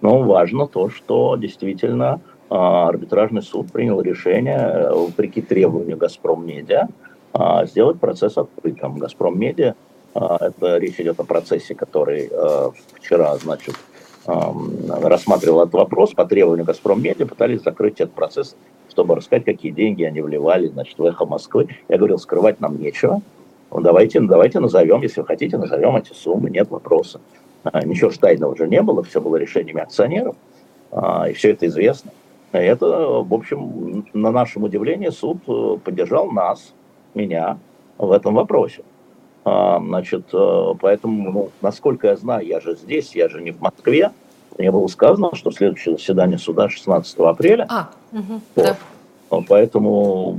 [0.00, 6.88] Ну, важно то, что действительно а, арбитражный суд принял решение, э, вопреки требованию «Газпром Медиа»,
[7.32, 8.98] а, сделать процесс открытым.
[8.98, 9.74] «Газпром Медиа»
[10.14, 13.74] а, это речь идет о процессе, который э, вчера, значит,
[14.26, 18.56] рассматривал этот вопрос по требованию «Газпром Медиа», пытались закрыть этот процесс,
[18.90, 21.68] чтобы рассказать, какие деньги они вливали значит, в «Эхо Москвы».
[21.88, 23.20] Я говорил, скрывать нам нечего.
[23.70, 27.20] Ну, давайте, давайте назовем, если вы хотите, назовем эти суммы, нет вопроса.
[27.84, 30.36] Ничего ж тайного уже не было, все было решениями акционеров,
[31.28, 32.12] и все это известно.
[32.52, 36.72] Это, в общем, на нашем удивление суд э, поддержал нас,
[37.14, 37.58] меня,
[37.98, 38.82] в этом вопросе.
[39.48, 43.60] А, значит, э, поэтому, ну, насколько я знаю, я же здесь, я же не в
[43.60, 44.10] Москве.
[44.58, 47.66] Мне было сказано, что следующее заседание суда 16 апреля.
[47.68, 48.64] А, угу, вот.
[48.64, 48.76] да.
[49.48, 50.36] Поэтому,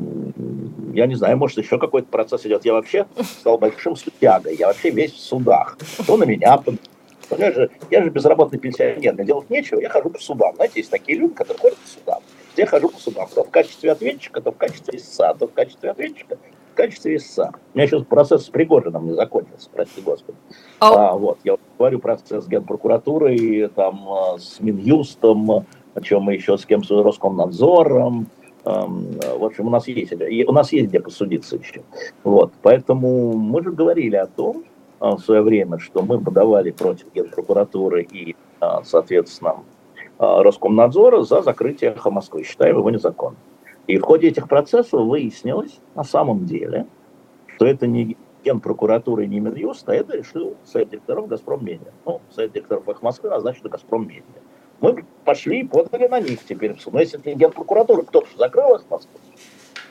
[0.94, 2.66] я не знаю, может, еще какой-то процесс идет.
[2.66, 3.06] Я вообще
[3.40, 4.58] стал большим судьягой.
[4.58, 5.78] Я вообще весь в судах.
[6.00, 6.60] Кто на меня
[7.38, 10.56] я же, я же безработный пенсионер, мне делать нечего, я хожу по судам.
[10.56, 12.20] Знаете, есть такие люди, которые ходят по судам.
[12.56, 15.92] Я хожу по судам, то в качестве ответчика, то в качестве истца, то в качестве
[15.92, 16.38] ответчика,
[16.78, 17.52] качестве истца.
[17.74, 20.38] У меня сейчас процесс с Пригожиным не закончился, прости господи.
[20.80, 26.36] А, а вот, я говорю процесс с генпрокуратурой, там, а, с Минюстом, о чем мы
[26.36, 28.28] еще с кем, с Роскомнадзором,
[28.64, 31.84] в общем, у нас есть, у нас есть где посудиться еще.
[32.26, 34.66] Вот, поэтому мы же говорили о том,
[35.00, 39.58] а, в свое время, что мы подавали против Генпрокуратуры и, а, соответственно,
[40.18, 43.38] а, Роскомнадзора за закрытие «Эхо Москвы», считаем его незаконным.
[43.88, 46.86] И в ходе этих процессов выяснилось на самом деле,
[47.56, 51.92] что это не Генпрокуратура и не Минюст, а это решил Совет директоров «Газпром Медиа».
[52.06, 54.24] Ну, Совет директоров «Эхо Москвы» назначен «Газпром Медиа».
[54.80, 56.76] Мы пошли и подали на них теперь.
[56.86, 59.20] Но если это не Генпрокуратура, кто же закрыл «Эхо Москвы»?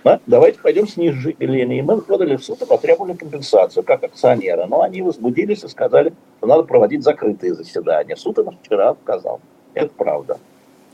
[0.04, 0.20] Да?
[0.26, 1.80] Давайте пойдем снизу линии.
[1.80, 4.66] Мы подали в суд и потребовали компенсацию, как акционеры.
[4.66, 8.14] Но они возбудились и сказали, что надо проводить закрытые заседания.
[8.14, 9.40] Суд им вчера отказал.
[9.74, 10.38] Это правда.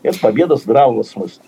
[0.03, 1.44] Это победа здравого смысла.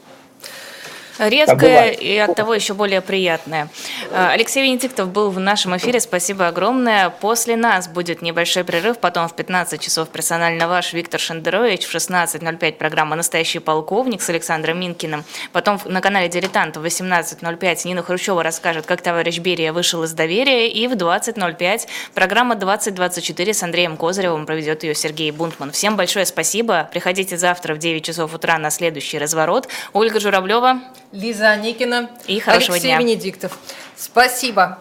[1.18, 3.68] Редкое и от того еще более приятное.
[4.10, 6.00] А, Алексей Венедиктов был в нашем эфире.
[6.00, 7.10] Спасибо огромное.
[7.10, 12.72] После нас будет небольшой прерыв, потом в 15 часов персонально ваш Виктор Шендерович, в 16.05
[12.72, 15.24] программа «Настоящий полковник» с Александром Минкиным.
[15.52, 20.68] Потом на канале «Дилетант» в 18.05 Нина Хрущева расскажет, как товарищ Берия вышел из доверия.
[20.68, 25.70] И в 20.05 программа «2024» с Андреем Козыревым проведет ее Сергей Бунтман.
[25.70, 26.88] Всем большое спасибо.
[26.92, 29.68] Приходите завтра в 9 часов утра на следующий разворот.
[29.92, 30.80] Ольга Журавлева.
[31.14, 32.98] Лиза Аникина и хорошего Алексей дня.
[32.98, 33.56] Венедиктов.
[33.96, 34.78] Спасибо.